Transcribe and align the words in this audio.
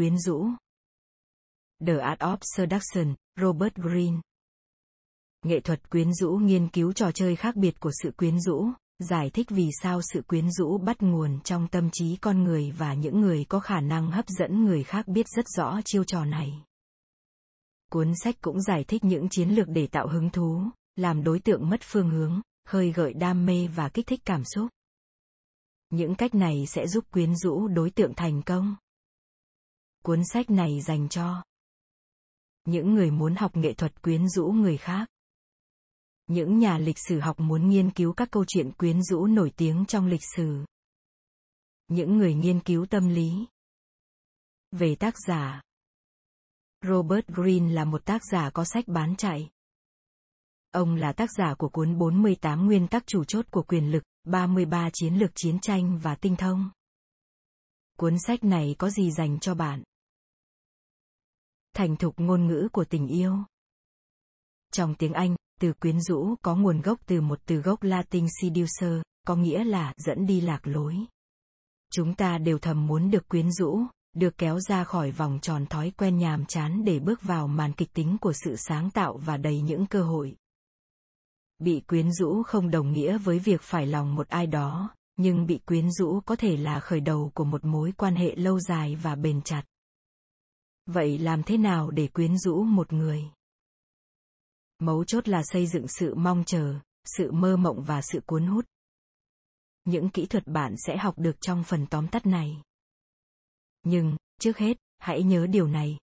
quyến 0.00 0.18
rũ. 0.18 0.46
The 1.86 1.98
Art 1.98 2.20
of 2.20 2.36
Seduction, 2.56 3.14
Robert 3.40 3.74
Greene. 3.74 4.20
Nghệ 5.42 5.60
thuật 5.60 5.90
quyến 5.90 6.14
rũ 6.14 6.30
nghiên 6.30 6.68
cứu 6.68 6.92
trò 6.92 7.12
chơi 7.12 7.36
khác 7.36 7.56
biệt 7.56 7.80
của 7.80 7.90
sự 8.02 8.10
quyến 8.16 8.40
rũ, 8.40 8.68
giải 8.98 9.30
thích 9.30 9.46
vì 9.50 9.68
sao 9.82 10.00
sự 10.02 10.22
quyến 10.22 10.50
rũ 10.50 10.78
bắt 10.78 11.02
nguồn 11.02 11.40
trong 11.40 11.68
tâm 11.68 11.90
trí 11.92 12.16
con 12.16 12.42
người 12.42 12.70
và 12.70 12.94
những 12.94 13.20
người 13.20 13.44
có 13.48 13.60
khả 13.60 13.80
năng 13.80 14.10
hấp 14.10 14.24
dẫn 14.28 14.64
người 14.64 14.84
khác 14.84 15.08
biết 15.08 15.26
rất 15.28 15.44
rõ 15.56 15.80
chiêu 15.84 16.04
trò 16.04 16.24
này. 16.24 16.64
Cuốn 17.90 18.12
sách 18.24 18.36
cũng 18.40 18.62
giải 18.62 18.84
thích 18.84 19.04
những 19.04 19.28
chiến 19.28 19.48
lược 19.48 19.68
để 19.68 19.86
tạo 19.86 20.08
hứng 20.08 20.30
thú, 20.30 20.62
làm 20.96 21.24
đối 21.24 21.40
tượng 21.40 21.70
mất 21.70 21.80
phương 21.82 22.10
hướng, 22.10 22.40
khơi 22.68 22.92
gợi 22.92 23.12
đam 23.12 23.46
mê 23.46 23.68
và 23.74 23.88
kích 23.88 24.06
thích 24.06 24.20
cảm 24.24 24.44
xúc. 24.44 24.68
Những 25.90 26.14
cách 26.14 26.34
này 26.34 26.64
sẽ 26.66 26.86
giúp 26.86 27.04
quyến 27.12 27.36
rũ 27.36 27.68
đối 27.68 27.90
tượng 27.90 28.14
thành 28.14 28.42
công. 28.42 28.76
Cuốn 30.04 30.22
sách 30.32 30.50
này 30.50 30.80
dành 30.80 31.08
cho 31.08 31.42
những 32.64 32.94
người 32.94 33.10
muốn 33.10 33.34
học 33.34 33.56
nghệ 33.56 33.74
thuật 33.74 34.02
quyến 34.02 34.28
rũ 34.28 34.46
người 34.46 34.76
khác. 34.76 35.08
Những 36.26 36.58
nhà 36.58 36.78
lịch 36.78 36.98
sử 37.08 37.20
học 37.20 37.40
muốn 37.40 37.68
nghiên 37.68 37.90
cứu 37.90 38.12
các 38.12 38.28
câu 38.30 38.44
chuyện 38.48 38.72
quyến 38.72 39.02
rũ 39.02 39.26
nổi 39.26 39.52
tiếng 39.56 39.84
trong 39.88 40.06
lịch 40.06 40.24
sử. 40.36 40.64
Những 41.88 42.18
người 42.18 42.34
nghiên 42.34 42.60
cứu 42.60 42.86
tâm 42.86 43.08
lý. 43.08 43.46
Về 44.70 44.94
tác 44.94 45.14
giả 45.26 45.62
Robert 46.82 47.26
Greene 47.26 47.72
là 47.72 47.84
một 47.84 48.04
tác 48.04 48.22
giả 48.32 48.50
có 48.50 48.64
sách 48.64 48.84
bán 48.88 49.16
chạy. 49.16 49.50
Ông 50.70 50.94
là 50.94 51.12
tác 51.12 51.30
giả 51.38 51.54
của 51.54 51.68
cuốn 51.68 51.98
48 51.98 52.66
nguyên 52.66 52.88
tắc 52.88 53.06
chủ 53.06 53.24
chốt 53.24 53.46
của 53.50 53.62
quyền 53.62 53.90
lực, 53.90 54.02
33 54.24 54.90
chiến 54.92 55.14
lược 55.14 55.30
chiến 55.34 55.58
tranh 55.60 55.98
và 55.98 56.14
tinh 56.14 56.36
thông. 56.36 56.70
Cuốn 57.98 58.18
sách 58.18 58.44
này 58.44 58.74
có 58.78 58.90
gì 58.90 59.10
dành 59.10 59.38
cho 59.38 59.54
bạn? 59.54 59.82
Thành 61.74 61.96
thục 61.96 62.20
ngôn 62.20 62.46
ngữ 62.46 62.68
của 62.72 62.84
tình 62.84 63.06
yêu. 63.06 63.36
Trong 64.72 64.94
tiếng 64.94 65.12
Anh, 65.12 65.36
từ 65.60 65.72
quyến 65.72 66.00
rũ 66.00 66.34
có 66.42 66.56
nguồn 66.56 66.80
gốc 66.80 67.00
từ 67.06 67.20
một 67.20 67.38
từ 67.46 67.56
gốc 67.56 67.82
Latin 67.82 68.26
seducer, 68.40 69.02
có 69.26 69.36
nghĩa 69.36 69.64
là 69.64 69.94
dẫn 69.96 70.26
đi 70.26 70.40
lạc 70.40 70.60
lối. 70.66 70.96
Chúng 71.92 72.14
ta 72.14 72.38
đều 72.38 72.58
thầm 72.58 72.86
muốn 72.86 73.10
được 73.10 73.28
quyến 73.28 73.52
rũ, 73.52 73.80
được 74.16 74.38
kéo 74.38 74.60
ra 74.60 74.84
khỏi 74.84 75.10
vòng 75.10 75.38
tròn 75.42 75.66
thói 75.66 75.92
quen 75.96 76.18
nhàm 76.18 76.44
chán 76.44 76.84
để 76.84 76.98
bước 76.98 77.22
vào 77.22 77.48
màn 77.48 77.72
kịch 77.72 77.92
tính 77.92 78.16
của 78.20 78.32
sự 78.44 78.56
sáng 78.56 78.90
tạo 78.90 79.16
và 79.16 79.36
đầy 79.36 79.60
những 79.60 79.86
cơ 79.86 80.02
hội 80.02 80.36
bị 81.58 81.80
quyến 81.80 82.12
rũ 82.12 82.42
không 82.42 82.70
đồng 82.70 82.92
nghĩa 82.92 83.18
với 83.18 83.38
việc 83.38 83.62
phải 83.62 83.86
lòng 83.86 84.14
một 84.14 84.28
ai 84.28 84.46
đó 84.46 84.90
nhưng 85.16 85.46
bị 85.46 85.58
quyến 85.58 85.90
rũ 85.92 86.20
có 86.20 86.36
thể 86.36 86.56
là 86.56 86.80
khởi 86.80 87.00
đầu 87.00 87.30
của 87.34 87.44
một 87.44 87.64
mối 87.64 87.92
quan 87.96 88.14
hệ 88.14 88.34
lâu 88.34 88.60
dài 88.60 88.96
và 89.02 89.14
bền 89.14 89.42
chặt 89.42 89.62
vậy 90.92 91.18
làm 91.18 91.42
thế 91.42 91.56
nào 91.56 91.90
để 91.90 92.06
quyến 92.06 92.38
rũ 92.38 92.62
một 92.62 92.92
người? 92.92 93.24
Mấu 94.78 95.04
chốt 95.04 95.28
là 95.28 95.42
xây 95.44 95.66
dựng 95.66 95.88
sự 95.88 96.14
mong 96.14 96.44
chờ, 96.46 96.74
sự 97.04 97.32
mơ 97.32 97.56
mộng 97.56 97.84
và 97.86 98.00
sự 98.02 98.20
cuốn 98.26 98.46
hút. 98.46 98.64
Những 99.84 100.10
kỹ 100.10 100.26
thuật 100.26 100.46
bạn 100.46 100.74
sẽ 100.86 100.96
học 100.96 101.14
được 101.18 101.40
trong 101.40 101.64
phần 101.64 101.86
tóm 101.86 102.08
tắt 102.08 102.26
này. 102.26 102.62
Nhưng, 103.82 104.16
trước 104.40 104.58
hết, 104.58 104.76
hãy 104.98 105.22
nhớ 105.22 105.46
điều 105.46 105.66
này. 105.66 105.98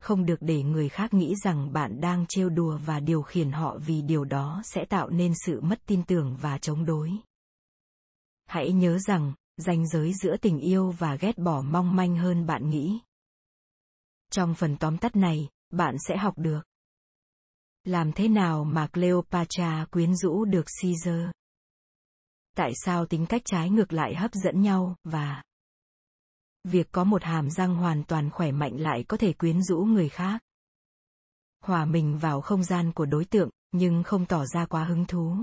Không 0.00 0.26
được 0.26 0.38
để 0.40 0.62
người 0.62 0.88
khác 0.88 1.14
nghĩ 1.14 1.34
rằng 1.44 1.72
bạn 1.72 2.00
đang 2.00 2.26
trêu 2.28 2.48
đùa 2.48 2.78
và 2.86 3.00
điều 3.00 3.22
khiển 3.22 3.52
họ 3.52 3.78
vì 3.86 4.02
điều 4.02 4.24
đó 4.24 4.62
sẽ 4.64 4.84
tạo 4.84 5.10
nên 5.10 5.32
sự 5.46 5.60
mất 5.60 5.80
tin 5.86 6.02
tưởng 6.04 6.36
và 6.40 6.58
chống 6.58 6.84
đối. 6.84 7.12
Hãy 8.46 8.72
nhớ 8.72 8.98
rằng, 8.98 9.34
ranh 9.56 9.88
giới 9.88 10.12
giữa 10.14 10.36
tình 10.36 10.58
yêu 10.58 10.90
và 10.90 11.16
ghét 11.16 11.38
bỏ 11.38 11.62
mong 11.62 11.96
manh 11.96 12.16
hơn 12.16 12.46
bạn 12.46 12.70
nghĩ 12.70 13.00
trong 14.30 14.54
phần 14.54 14.76
tóm 14.76 14.98
tắt 14.98 15.16
này, 15.16 15.48
bạn 15.70 15.96
sẽ 16.08 16.16
học 16.16 16.34
được. 16.36 16.60
Làm 17.84 18.12
thế 18.12 18.28
nào 18.28 18.64
mà 18.64 18.86
cleopatra 18.86 19.86
quyến 19.90 20.16
rũ 20.16 20.44
được 20.44 20.66
caesar? 20.82 21.30
Tại 22.56 22.72
sao 22.84 23.06
tính 23.06 23.26
cách 23.26 23.42
trái 23.44 23.70
ngược 23.70 23.92
lại 23.92 24.14
hấp 24.14 24.30
dẫn 24.32 24.60
nhau 24.60 24.96
và 25.04 25.42
việc 26.64 26.88
có 26.92 27.04
một 27.04 27.22
hàm 27.22 27.50
răng 27.50 27.74
hoàn 27.74 28.04
toàn 28.04 28.30
khỏe 28.30 28.52
mạnh 28.52 28.76
lại 28.76 29.04
có 29.08 29.16
thể 29.16 29.32
quyến 29.32 29.62
rũ 29.62 29.78
người 29.78 30.08
khác? 30.08 30.42
Hòa 31.64 31.84
mình 31.84 32.18
vào 32.18 32.40
không 32.40 32.64
gian 32.64 32.92
của 32.92 33.06
đối 33.06 33.24
tượng, 33.24 33.50
nhưng 33.72 34.02
không 34.02 34.26
tỏ 34.26 34.44
ra 34.46 34.66
quá 34.66 34.84
hứng 34.84 35.06
thú 35.06 35.36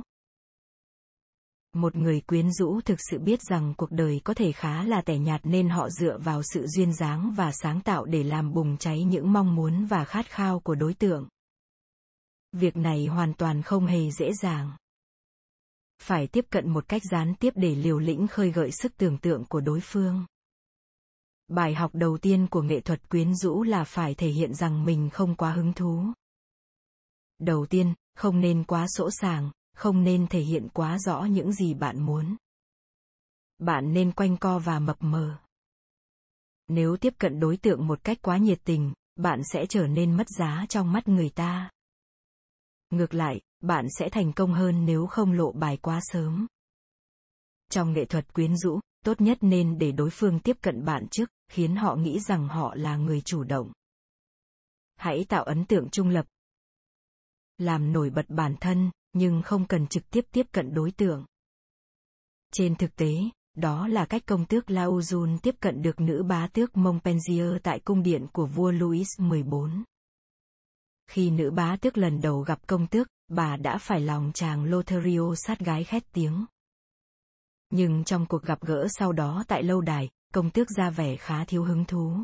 một 1.77 1.95
người 1.95 2.21
quyến 2.21 2.51
rũ 2.51 2.81
thực 2.81 2.99
sự 3.09 3.19
biết 3.19 3.39
rằng 3.41 3.73
cuộc 3.77 3.91
đời 3.91 4.21
có 4.23 4.33
thể 4.33 4.51
khá 4.51 4.83
là 4.83 5.01
tẻ 5.01 5.17
nhạt 5.17 5.41
nên 5.43 5.69
họ 5.69 5.89
dựa 5.89 6.17
vào 6.17 6.41
sự 6.43 6.67
duyên 6.67 6.93
dáng 6.93 7.33
và 7.35 7.51
sáng 7.51 7.81
tạo 7.81 8.05
để 8.05 8.23
làm 8.23 8.53
bùng 8.53 8.77
cháy 8.77 9.03
những 9.03 9.33
mong 9.33 9.55
muốn 9.55 9.85
và 9.85 10.05
khát 10.05 10.25
khao 10.29 10.59
của 10.59 10.75
đối 10.75 10.93
tượng. 10.93 11.27
Việc 12.51 12.77
này 12.77 13.05
hoàn 13.05 13.33
toàn 13.33 13.61
không 13.61 13.85
hề 13.85 14.11
dễ 14.11 14.33
dàng. 14.33 14.71
Phải 16.01 16.27
tiếp 16.27 16.45
cận 16.49 16.69
một 16.69 16.87
cách 16.87 17.01
gián 17.11 17.35
tiếp 17.35 17.53
để 17.55 17.75
liều 17.75 17.99
lĩnh 17.99 18.27
khơi 18.27 18.51
gợi 18.51 18.71
sức 18.71 18.97
tưởng 18.97 19.17
tượng 19.17 19.45
của 19.45 19.61
đối 19.61 19.79
phương. 19.79 20.25
Bài 21.47 21.73
học 21.73 21.91
đầu 21.93 22.17
tiên 22.17 22.47
của 22.47 22.61
nghệ 22.61 22.79
thuật 22.79 23.09
quyến 23.09 23.35
rũ 23.35 23.63
là 23.63 23.83
phải 23.83 24.15
thể 24.15 24.27
hiện 24.27 24.53
rằng 24.53 24.85
mình 24.85 25.09
không 25.09 25.35
quá 25.35 25.51
hứng 25.51 25.73
thú. 25.73 26.03
Đầu 27.39 27.65
tiên, 27.65 27.93
không 28.15 28.39
nên 28.39 28.63
quá 28.63 28.85
sỗ 28.89 29.09
sàng 29.11 29.51
không 29.77 30.03
nên 30.03 30.27
thể 30.27 30.39
hiện 30.39 30.67
quá 30.73 30.97
rõ 30.99 31.23
những 31.23 31.53
gì 31.53 31.73
bạn 31.73 32.01
muốn. 32.01 32.35
Bạn 33.59 33.93
nên 33.93 34.11
quanh 34.11 34.37
co 34.37 34.59
và 34.59 34.79
mập 34.79 34.97
mờ. 34.99 35.39
Nếu 36.67 36.97
tiếp 36.97 37.13
cận 37.17 37.39
đối 37.39 37.57
tượng 37.57 37.87
một 37.87 38.03
cách 38.03 38.17
quá 38.21 38.37
nhiệt 38.37 38.59
tình, 38.63 38.93
bạn 39.15 39.41
sẽ 39.53 39.65
trở 39.69 39.87
nên 39.87 40.17
mất 40.17 40.27
giá 40.29 40.65
trong 40.69 40.91
mắt 40.91 41.07
người 41.07 41.29
ta. 41.29 41.69
Ngược 42.89 43.13
lại, 43.13 43.41
bạn 43.59 43.85
sẽ 43.99 44.09
thành 44.09 44.33
công 44.33 44.53
hơn 44.53 44.85
nếu 44.85 45.07
không 45.07 45.31
lộ 45.31 45.51
bài 45.51 45.77
quá 45.77 45.99
sớm. 46.03 46.47
Trong 47.69 47.93
nghệ 47.93 48.05
thuật 48.05 48.33
quyến 48.33 48.57
rũ, 48.57 48.79
tốt 49.05 49.21
nhất 49.21 49.37
nên 49.41 49.77
để 49.77 49.91
đối 49.91 50.09
phương 50.09 50.39
tiếp 50.39 50.57
cận 50.61 50.85
bạn 50.85 51.07
trước, 51.11 51.29
khiến 51.51 51.75
họ 51.75 51.95
nghĩ 51.95 52.19
rằng 52.19 52.47
họ 52.47 52.75
là 52.75 52.97
người 52.97 53.21
chủ 53.21 53.43
động. 53.43 53.71
Hãy 54.95 55.25
tạo 55.29 55.43
ấn 55.43 55.65
tượng 55.65 55.89
trung 55.89 56.09
lập. 56.09 56.25
Làm 57.57 57.93
nổi 57.93 58.09
bật 58.09 58.25
bản 58.29 58.55
thân 58.59 58.91
nhưng 59.17 59.41
không 59.41 59.67
cần 59.67 59.87
trực 59.87 60.09
tiếp 60.09 60.25
tiếp 60.31 60.47
cận 60.51 60.73
đối 60.73 60.91
tượng 60.91 61.25
trên 62.51 62.75
thực 62.75 62.95
tế 62.95 63.13
đó 63.57 63.87
là 63.87 64.05
cách 64.05 64.25
công 64.25 64.45
tước 64.45 64.65
Lauzun 64.65 65.37
tiếp 65.37 65.55
cận 65.59 65.81
được 65.81 65.99
nữ 65.99 66.23
bá 66.23 66.47
tước 66.47 66.77
Montpensier 66.77 67.51
tại 67.63 67.79
cung 67.79 68.03
điện 68.03 68.27
của 68.33 68.45
vua 68.45 68.71
Louis 68.71 69.07
XIV. 69.17 69.53
Khi 71.07 71.29
nữ 71.29 71.51
bá 71.51 71.75
tước 71.81 71.97
lần 71.97 72.21
đầu 72.21 72.41
gặp 72.41 72.67
công 72.67 72.87
tước, 72.87 73.07
bà 73.27 73.57
đã 73.57 73.77
phải 73.77 74.01
lòng 74.01 74.31
chàng 74.33 74.63
Lothario 74.63 75.35
sát 75.35 75.59
gái 75.59 75.83
khét 75.83 76.03
tiếng. 76.13 76.45
Nhưng 77.69 78.03
trong 78.03 78.25
cuộc 78.25 78.43
gặp 78.43 78.61
gỡ 78.61 78.87
sau 78.89 79.13
đó 79.13 79.43
tại 79.47 79.63
lâu 79.63 79.81
đài, 79.81 80.09
công 80.33 80.49
tước 80.49 80.69
ra 80.69 80.89
vẻ 80.89 81.15
khá 81.15 81.45
thiếu 81.45 81.63
hứng 81.63 81.85
thú. 81.85 82.17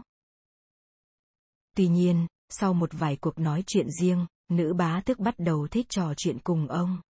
Tuy 1.75 1.87
nhiên, 1.87 2.27
sau 2.49 2.73
một 2.73 2.89
vài 2.93 3.15
cuộc 3.15 3.39
nói 3.39 3.63
chuyện 3.67 3.87
riêng, 4.01 4.25
nữ 4.55 4.73
bá 4.73 5.01
tước 5.05 5.19
bắt 5.19 5.35
đầu 5.37 5.67
thích 5.67 5.85
trò 5.89 6.13
chuyện 6.17 6.39
cùng 6.39 6.67
ông. 6.67 7.01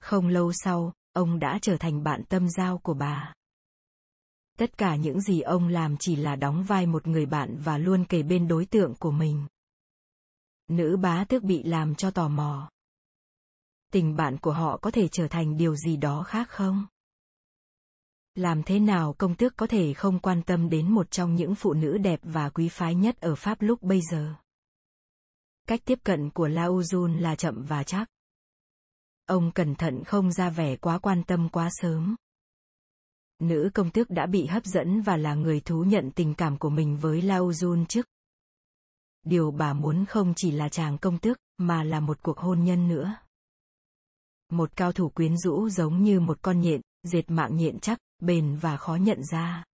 Không 0.00 0.28
lâu 0.28 0.52
sau, 0.52 0.92
ông 1.12 1.38
đã 1.38 1.58
trở 1.62 1.76
thành 1.76 2.02
bạn 2.02 2.22
tâm 2.28 2.48
giao 2.48 2.78
của 2.78 2.94
bà. 2.94 3.34
Tất 4.58 4.78
cả 4.78 4.96
những 4.96 5.20
gì 5.20 5.40
ông 5.40 5.68
làm 5.68 5.96
chỉ 6.00 6.16
là 6.16 6.36
đóng 6.36 6.64
vai 6.64 6.86
một 6.86 7.06
người 7.06 7.26
bạn 7.26 7.56
và 7.64 7.78
luôn 7.78 8.04
kề 8.04 8.22
bên 8.22 8.48
đối 8.48 8.66
tượng 8.66 8.94
của 8.94 9.10
mình. 9.10 9.46
Nữ 10.68 10.96
bá 10.96 11.24
tước 11.24 11.42
bị 11.42 11.62
làm 11.62 11.94
cho 11.94 12.10
tò 12.10 12.28
mò. 12.28 12.70
Tình 13.92 14.16
bạn 14.16 14.38
của 14.38 14.52
họ 14.52 14.76
có 14.76 14.90
thể 14.90 15.08
trở 15.08 15.28
thành 15.28 15.56
điều 15.56 15.76
gì 15.76 15.96
đó 15.96 16.22
khác 16.22 16.48
không? 16.48 16.86
làm 18.34 18.62
thế 18.62 18.80
nào 18.80 19.14
công 19.18 19.34
tước 19.34 19.56
có 19.56 19.66
thể 19.66 19.94
không 19.94 20.18
quan 20.18 20.42
tâm 20.42 20.70
đến 20.70 20.90
một 20.90 21.10
trong 21.10 21.34
những 21.34 21.54
phụ 21.54 21.72
nữ 21.72 21.98
đẹp 21.98 22.20
và 22.22 22.48
quý 22.48 22.68
phái 22.68 22.94
nhất 22.94 23.20
ở 23.20 23.34
Pháp 23.34 23.62
lúc 23.62 23.82
bây 23.82 24.00
giờ? 24.10 24.34
Cách 25.70 25.80
tiếp 25.84 25.98
cận 26.04 26.30
của 26.30 26.48
Lao 26.48 26.80
Jun 26.80 27.20
là 27.20 27.36
chậm 27.36 27.64
và 27.68 27.82
chắc. 27.82 28.08
Ông 29.26 29.50
cẩn 29.54 29.74
thận 29.74 30.04
không 30.04 30.32
ra 30.32 30.50
vẻ 30.50 30.76
quá 30.76 30.98
quan 30.98 31.22
tâm 31.22 31.48
quá 31.48 31.68
sớm. 31.72 32.16
Nữ 33.38 33.70
công 33.74 33.90
tước 33.90 34.10
đã 34.10 34.26
bị 34.26 34.46
hấp 34.46 34.64
dẫn 34.64 35.00
và 35.00 35.16
là 35.16 35.34
người 35.34 35.60
thú 35.60 35.84
nhận 35.84 36.10
tình 36.10 36.34
cảm 36.34 36.58
của 36.58 36.70
mình 36.70 36.96
với 36.96 37.22
Lao 37.22 37.50
Jun 37.50 37.86
trước. 37.86 38.06
Điều 39.22 39.50
bà 39.50 39.72
muốn 39.72 40.04
không 40.04 40.32
chỉ 40.36 40.50
là 40.50 40.68
chàng 40.68 40.98
công 40.98 41.18
tước, 41.18 41.38
mà 41.58 41.84
là 41.84 42.00
một 42.00 42.22
cuộc 42.22 42.38
hôn 42.38 42.64
nhân 42.64 42.88
nữa. 42.88 43.14
Một 44.48 44.76
cao 44.76 44.92
thủ 44.92 45.08
quyến 45.08 45.36
rũ 45.36 45.68
giống 45.68 46.02
như 46.02 46.20
một 46.20 46.38
con 46.42 46.60
nhện, 46.60 46.80
dệt 47.02 47.30
mạng 47.30 47.56
nhện 47.56 47.80
chắc, 47.80 47.98
bền 48.18 48.56
và 48.56 48.76
khó 48.76 48.94
nhận 48.94 49.24
ra. 49.24 49.64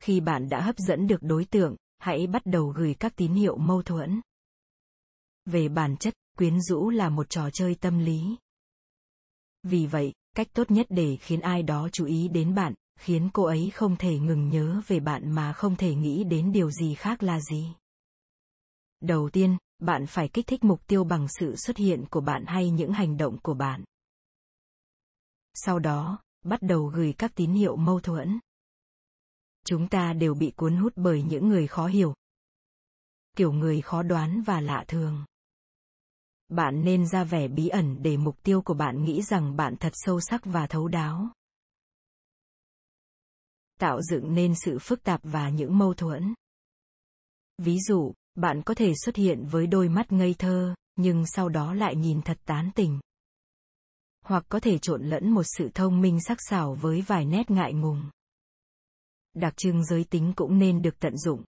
Khi 0.00 0.20
bạn 0.20 0.48
đã 0.48 0.60
hấp 0.60 0.78
dẫn 0.78 1.06
được 1.06 1.22
đối 1.22 1.44
tượng, 1.44 1.76
hãy 1.98 2.26
bắt 2.26 2.42
đầu 2.44 2.66
gửi 2.76 2.94
các 2.94 3.16
tín 3.16 3.32
hiệu 3.32 3.56
mâu 3.56 3.82
thuẫn. 3.82 4.20
Về 5.44 5.68
bản 5.68 5.96
chất, 5.96 6.14
quyến 6.38 6.60
rũ 6.60 6.90
là 6.90 7.08
một 7.08 7.30
trò 7.30 7.50
chơi 7.50 7.74
tâm 7.74 7.98
lý. 7.98 8.36
Vì 9.62 9.86
vậy, 9.86 10.12
cách 10.36 10.48
tốt 10.52 10.70
nhất 10.70 10.86
để 10.90 11.16
khiến 11.16 11.40
ai 11.40 11.62
đó 11.62 11.88
chú 11.92 12.04
ý 12.04 12.28
đến 12.28 12.54
bạn, 12.54 12.74
khiến 13.00 13.30
cô 13.32 13.42
ấy 13.42 13.70
không 13.74 13.96
thể 13.96 14.18
ngừng 14.18 14.48
nhớ 14.48 14.80
về 14.86 15.00
bạn 15.00 15.30
mà 15.30 15.52
không 15.52 15.76
thể 15.76 15.94
nghĩ 15.94 16.24
đến 16.24 16.52
điều 16.52 16.70
gì 16.70 16.94
khác 16.94 17.22
là 17.22 17.40
gì. 17.40 17.74
Đầu 19.00 19.30
tiên 19.30 19.56
bạn 19.78 20.06
phải 20.06 20.28
kích 20.28 20.46
thích 20.46 20.64
mục 20.64 20.86
tiêu 20.86 21.04
bằng 21.04 21.26
sự 21.28 21.56
xuất 21.56 21.76
hiện 21.76 22.04
của 22.10 22.20
bạn 22.20 22.44
hay 22.46 22.70
những 22.70 22.92
hành 22.92 23.16
động 23.16 23.38
của 23.42 23.54
bạn. 23.54 23.84
Sau 25.54 25.78
đó 25.78 26.18
bắt 26.44 26.62
đầu 26.62 26.86
gửi 26.86 27.14
các 27.18 27.32
tín 27.34 27.52
hiệu 27.52 27.76
mâu 27.76 28.00
thuẫn. 28.00 28.40
Chúng 29.66 29.88
ta 29.88 30.12
đều 30.12 30.34
bị 30.34 30.52
cuốn 30.56 30.76
hút 30.76 30.92
bởi 30.96 31.22
những 31.22 31.48
người 31.48 31.66
khó 31.66 31.86
hiểu 31.86 32.14
kiểu 33.36 33.52
người 33.52 33.80
khó 33.80 34.02
đoán 34.02 34.42
và 34.42 34.60
lạ 34.60 34.84
thường 34.88 35.24
bạn 36.54 36.84
nên 36.84 37.06
ra 37.06 37.24
vẻ 37.24 37.48
bí 37.48 37.68
ẩn 37.68 38.02
để 38.02 38.16
mục 38.16 38.42
tiêu 38.42 38.62
của 38.62 38.74
bạn 38.74 39.04
nghĩ 39.04 39.22
rằng 39.22 39.56
bạn 39.56 39.76
thật 39.76 39.92
sâu 39.94 40.20
sắc 40.20 40.44
và 40.44 40.66
thấu 40.66 40.88
đáo. 40.88 41.28
Tạo 43.80 44.02
dựng 44.02 44.34
nên 44.34 44.54
sự 44.54 44.78
phức 44.78 45.02
tạp 45.02 45.20
và 45.22 45.48
những 45.48 45.78
mâu 45.78 45.94
thuẫn. 45.94 46.34
Ví 47.58 47.78
dụ, 47.80 48.12
bạn 48.34 48.62
có 48.62 48.74
thể 48.74 48.92
xuất 49.04 49.16
hiện 49.16 49.46
với 49.46 49.66
đôi 49.66 49.88
mắt 49.88 50.12
ngây 50.12 50.34
thơ, 50.38 50.74
nhưng 50.96 51.26
sau 51.26 51.48
đó 51.48 51.74
lại 51.74 51.96
nhìn 51.96 52.22
thật 52.22 52.38
tán 52.44 52.70
tỉnh. 52.74 53.00
Hoặc 54.24 54.44
có 54.48 54.60
thể 54.60 54.78
trộn 54.78 55.02
lẫn 55.02 55.30
một 55.30 55.44
sự 55.58 55.70
thông 55.74 56.00
minh 56.00 56.18
sắc 56.20 56.38
sảo 56.40 56.74
với 56.74 57.02
vài 57.02 57.24
nét 57.24 57.50
ngại 57.50 57.72
ngùng. 57.72 58.10
Đặc 59.34 59.54
trưng 59.56 59.84
giới 59.84 60.04
tính 60.04 60.32
cũng 60.36 60.58
nên 60.58 60.82
được 60.82 60.98
tận 60.98 61.16
dụng. 61.16 61.44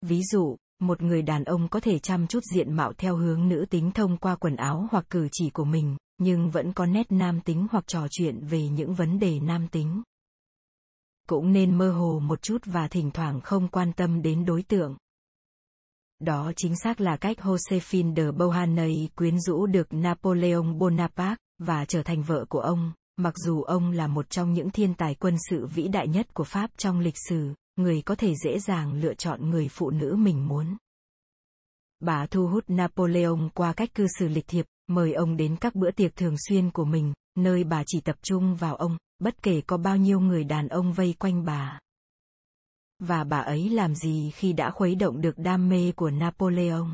Ví 0.00 0.22
dụ 0.22 0.56
một 0.80 1.02
người 1.02 1.22
đàn 1.22 1.44
ông 1.44 1.68
có 1.68 1.80
thể 1.80 1.98
chăm 1.98 2.26
chút 2.26 2.40
diện 2.54 2.72
mạo 2.72 2.92
theo 2.92 3.16
hướng 3.16 3.48
nữ 3.48 3.66
tính 3.70 3.90
thông 3.90 4.16
qua 4.16 4.36
quần 4.36 4.56
áo 4.56 4.88
hoặc 4.90 5.04
cử 5.10 5.28
chỉ 5.32 5.50
của 5.50 5.64
mình 5.64 5.96
nhưng 6.20 6.50
vẫn 6.50 6.72
có 6.72 6.86
nét 6.86 7.12
nam 7.12 7.40
tính 7.40 7.66
hoặc 7.70 7.86
trò 7.86 8.06
chuyện 8.10 8.40
về 8.46 8.68
những 8.68 8.94
vấn 8.94 9.18
đề 9.18 9.40
nam 9.40 9.68
tính. 9.68 10.02
Cũng 11.28 11.52
nên 11.52 11.78
mơ 11.78 11.92
hồ 11.92 12.20
một 12.20 12.42
chút 12.42 12.58
và 12.64 12.88
thỉnh 12.88 13.10
thoảng 13.10 13.40
không 13.40 13.68
quan 13.68 13.92
tâm 13.92 14.22
đến 14.22 14.44
đối 14.44 14.62
tượng. 14.62 14.96
Đó 16.18 16.52
chính 16.56 16.74
xác 16.76 17.00
là 17.00 17.16
cách 17.16 17.36
Josephine 17.38 18.14
de 18.14 18.30
Beauharnais 18.30 19.10
quyến 19.16 19.40
rũ 19.40 19.66
được 19.66 19.92
Napoleon 19.92 20.72
Bonaparte 20.78 21.36
và 21.58 21.84
trở 21.84 22.02
thành 22.02 22.22
vợ 22.22 22.44
của 22.48 22.60
ông, 22.60 22.92
mặc 23.16 23.34
dù 23.36 23.62
ông 23.62 23.90
là 23.90 24.06
một 24.06 24.30
trong 24.30 24.52
những 24.52 24.70
thiên 24.70 24.94
tài 24.94 25.14
quân 25.14 25.36
sự 25.50 25.66
vĩ 25.66 25.88
đại 25.88 26.08
nhất 26.08 26.34
của 26.34 26.44
Pháp 26.44 26.70
trong 26.76 27.00
lịch 27.00 27.16
sử, 27.28 27.54
người 27.76 28.02
có 28.02 28.14
thể 28.14 28.34
dễ 28.44 28.58
dàng 28.58 28.92
lựa 28.92 29.14
chọn 29.14 29.50
người 29.50 29.68
phụ 29.68 29.90
nữ 29.90 30.16
mình 30.18 30.48
muốn. 30.48 30.76
Bà 32.00 32.26
thu 32.26 32.46
hút 32.46 32.64
Napoleon 32.68 33.48
qua 33.54 33.72
cách 33.72 33.94
cư 33.94 34.06
xử 34.18 34.28
lịch 34.28 34.46
thiệp, 34.46 34.66
mời 34.86 35.12
ông 35.12 35.36
đến 35.36 35.56
các 35.56 35.74
bữa 35.74 35.90
tiệc 35.90 36.16
thường 36.16 36.34
xuyên 36.48 36.70
của 36.70 36.84
mình, 36.84 37.12
nơi 37.36 37.64
bà 37.64 37.82
chỉ 37.86 38.00
tập 38.00 38.16
trung 38.22 38.56
vào 38.56 38.76
ông, 38.76 38.96
bất 39.18 39.42
kể 39.42 39.60
có 39.60 39.76
bao 39.76 39.96
nhiêu 39.96 40.20
người 40.20 40.44
đàn 40.44 40.68
ông 40.68 40.92
vây 40.92 41.14
quanh 41.18 41.44
bà. 41.44 41.78
Và 42.98 43.24
bà 43.24 43.38
ấy 43.38 43.70
làm 43.70 43.94
gì 43.94 44.30
khi 44.34 44.52
đã 44.52 44.70
khuấy 44.70 44.94
động 44.94 45.20
được 45.20 45.38
đam 45.38 45.68
mê 45.68 45.92
của 45.92 46.10
Napoleon? 46.10 46.86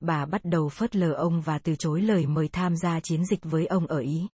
Bà 0.00 0.26
bắt 0.26 0.40
đầu 0.44 0.68
phớt 0.68 0.96
lờ 0.96 1.12
ông 1.12 1.40
và 1.40 1.58
từ 1.58 1.76
chối 1.76 2.02
lời 2.02 2.26
mời 2.26 2.48
tham 2.48 2.76
gia 2.76 3.00
chiến 3.00 3.26
dịch 3.26 3.40
với 3.42 3.66
ông 3.66 3.86
ở 3.86 3.98
Ý. 3.98 4.28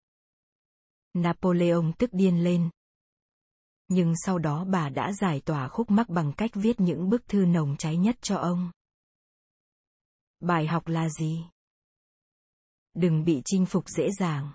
Napoleon 1.14 1.92
tức 1.98 2.10
điên 2.12 2.44
lên. 2.44 2.70
Nhưng 3.90 4.14
sau 4.16 4.38
đó 4.38 4.64
bà 4.64 4.88
đã 4.88 5.12
giải 5.12 5.40
tỏa 5.40 5.69
khúc 5.69 5.90
mắc 5.90 6.08
bằng 6.08 6.32
cách 6.32 6.50
viết 6.54 6.81
những 6.81 7.10
bức 7.10 7.28
thư 7.28 7.44
nồng 7.44 7.76
cháy 7.76 7.96
nhất 7.96 8.16
cho 8.22 8.37
ông. 8.37 8.70
Bài 10.40 10.66
học 10.66 10.88
là 10.88 11.08
gì? 11.08 11.44
Đừng 12.94 13.25
bị 13.25 13.42
chinh 13.44 13.66
phục 13.66 13.88
dễ 13.88 14.08
dàng 14.19 14.52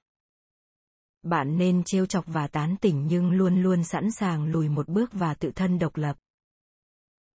bạn 1.26 1.58
nên 1.58 1.84
trêu 1.84 2.06
chọc 2.06 2.26
và 2.28 2.48
tán 2.48 2.76
tỉnh 2.82 3.08
nhưng 3.08 3.32
luôn 3.32 3.64
luôn 3.64 3.84
sẵn 3.84 4.12
sàng 4.12 4.46
lùi 4.46 4.70
một 4.70 4.88
bước 4.88 5.10
và 5.14 5.34
tự 5.34 5.52
thân 5.52 5.80
độc 5.80 5.98
lập 5.98 6.18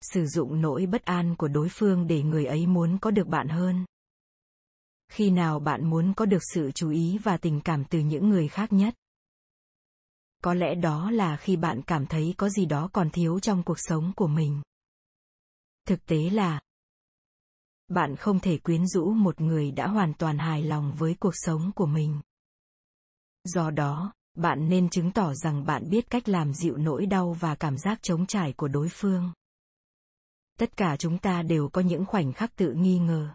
sử 0.01 0.25
dụng 0.25 0.61
nỗi 0.61 0.85
bất 0.85 1.05
an 1.05 1.35
của 1.35 1.47
đối 1.47 1.67
phương 1.71 2.07
để 2.07 2.23
người 2.23 2.45
ấy 2.45 2.67
muốn 2.67 2.97
có 2.97 3.11
được 3.11 3.27
bạn 3.27 3.47
hơn 3.47 3.85
khi 5.09 5.29
nào 5.29 5.59
bạn 5.59 5.89
muốn 5.89 6.13
có 6.13 6.25
được 6.25 6.41
sự 6.53 6.71
chú 6.71 6.89
ý 6.89 7.17
và 7.23 7.37
tình 7.37 7.61
cảm 7.61 7.85
từ 7.85 7.99
những 7.99 8.29
người 8.29 8.47
khác 8.47 8.73
nhất 8.73 8.95
có 10.47 10.53
lẽ 10.53 10.75
đó 10.75 11.11
là 11.11 11.37
khi 11.37 11.55
bạn 11.55 11.81
cảm 11.81 12.05
thấy 12.05 12.33
có 12.37 12.49
gì 12.49 12.65
đó 12.65 12.89
còn 12.93 13.09
thiếu 13.09 13.39
trong 13.39 13.63
cuộc 13.63 13.77
sống 13.79 14.11
của 14.15 14.27
mình. 14.27 14.61
Thực 15.87 16.05
tế 16.05 16.29
là, 16.29 16.61
bạn 17.87 18.15
không 18.15 18.39
thể 18.39 18.57
quyến 18.57 18.87
rũ 18.87 19.13
một 19.13 19.41
người 19.41 19.71
đã 19.71 19.87
hoàn 19.87 20.13
toàn 20.13 20.37
hài 20.37 20.63
lòng 20.63 20.93
với 20.97 21.15
cuộc 21.19 21.33
sống 21.33 21.71
của 21.75 21.85
mình. 21.85 22.21
Do 23.43 23.71
đó, 23.71 24.13
bạn 24.37 24.69
nên 24.69 24.89
chứng 24.89 25.11
tỏ 25.11 25.33
rằng 25.33 25.65
bạn 25.65 25.89
biết 25.89 26.09
cách 26.09 26.29
làm 26.29 26.53
dịu 26.53 26.77
nỗi 26.77 27.05
đau 27.05 27.33
và 27.33 27.55
cảm 27.55 27.77
giác 27.77 27.99
trống 28.01 28.25
trải 28.25 28.53
của 28.53 28.67
đối 28.67 28.89
phương. 28.89 29.31
Tất 30.59 30.77
cả 30.77 30.95
chúng 30.99 31.17
ta 31.17 31.41
đều 31.41 31.69
có 31.69 31.81
những 31.81 32.05
khoảnh 32.05 32.33
khắc 32.33 32.55
tự 32.55 32.73
nghi 32.73 32.99
ngờ. 32.99 33.29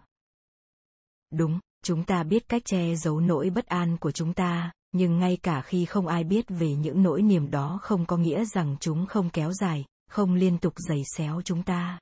Đúng, 1.30 1.60
chúng 1.84 2.04
ta 2.04 2.22
biết 2.22 2.48
cách 2.48 2.62
che 2.64 2.94
giấu 2.94 3.20
nỗi 3.20 3.50
bất 3.50 3.66
an 3.66 3.96
của 4.00 4.12
chúng 4.12 4.34
ta 4.34 4.72
nhưng 4.92 5.18
ngay 5.18 5.36
cả 5.42 5.62
khi 5.62 5.84
không 5.84 6.06
ai 6.06 6.24
biết 6.24 6.44
về 6.48 6.74
những 6.74 7.02
nỗi 7.02 7.22
niềm 7.22 7.50
đó 7.50 7.78
không 7.82 8.06
có 8.06 8.16
nghĩa 8.16 8.44
rằng 8.44 8.76
chúng 8.80 9.06
không 9.06 9.30
kéo 9.30 9.52
dài, 9.52 9.84
không 10.08 10.34
liên 10.34 10.58
tục 10.58 10.74
giày 10.88 11.02
xéo 11.16 11.40
chúng 11.44 11.62
ta. 11.62 11.98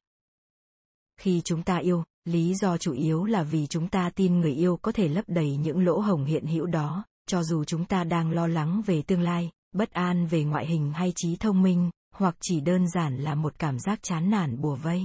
Khi 1.21 1.41
chúng 1.45 1.63
ta 1.63 1.77
yêu, 1.77 2.05
lý 2.25 2.55
do 2.55 2.77
chủ 2.77 2.93
yếu 2.93 3.25
là 3.25 3.43
vì 3.43 3.67
chúng 3.67 3.89
ta 3.89 4.11
tin 4.15 4.41
người 4.41 4.55
yêu 4.55 4.79
có 4.83 4.93
thể 4.93 5.09
lấp 5.09 5.25
đầy 5.29 5.57
những 5.57 5.85
lỗ 5.85 6.01
hổng 6.01 6.25
hiện 6.25 6.47
hữu 6.47 6.67
đó, 6.67 7.05
cho 7.27 7.43
dù 7.43 7.65
chúng 7.65 7.85
ta 7.85 8.05
đang 8.05 8.31
lo 8.31 8.47
lắng 8.47 8.83
về 8.87 9.03
tương 9.03 9.21
lai, 9.21 9.51
bất 9.73 9.91
an 9.91 10.27
về 10.27 10.45
ngoại 10.45 10.67
hình 10.67 10.93
hay 10.93 11.13
trí 11.17 11.37
thông 11.37 11.63
minh, 11.63 11.91
hoặc 12.15 12.37
chỉ 12.41 12.61
đơn 12.61 12.89
giản 12.89 13.17
là 13.17 13.35
một 13.35 13.59
cảm 13.59 13.79
giác 13.79 13.99
chán 14.03 14.31
nản 14.31 14.61
bùa 14.61 14.77
vây. 14.77 15.03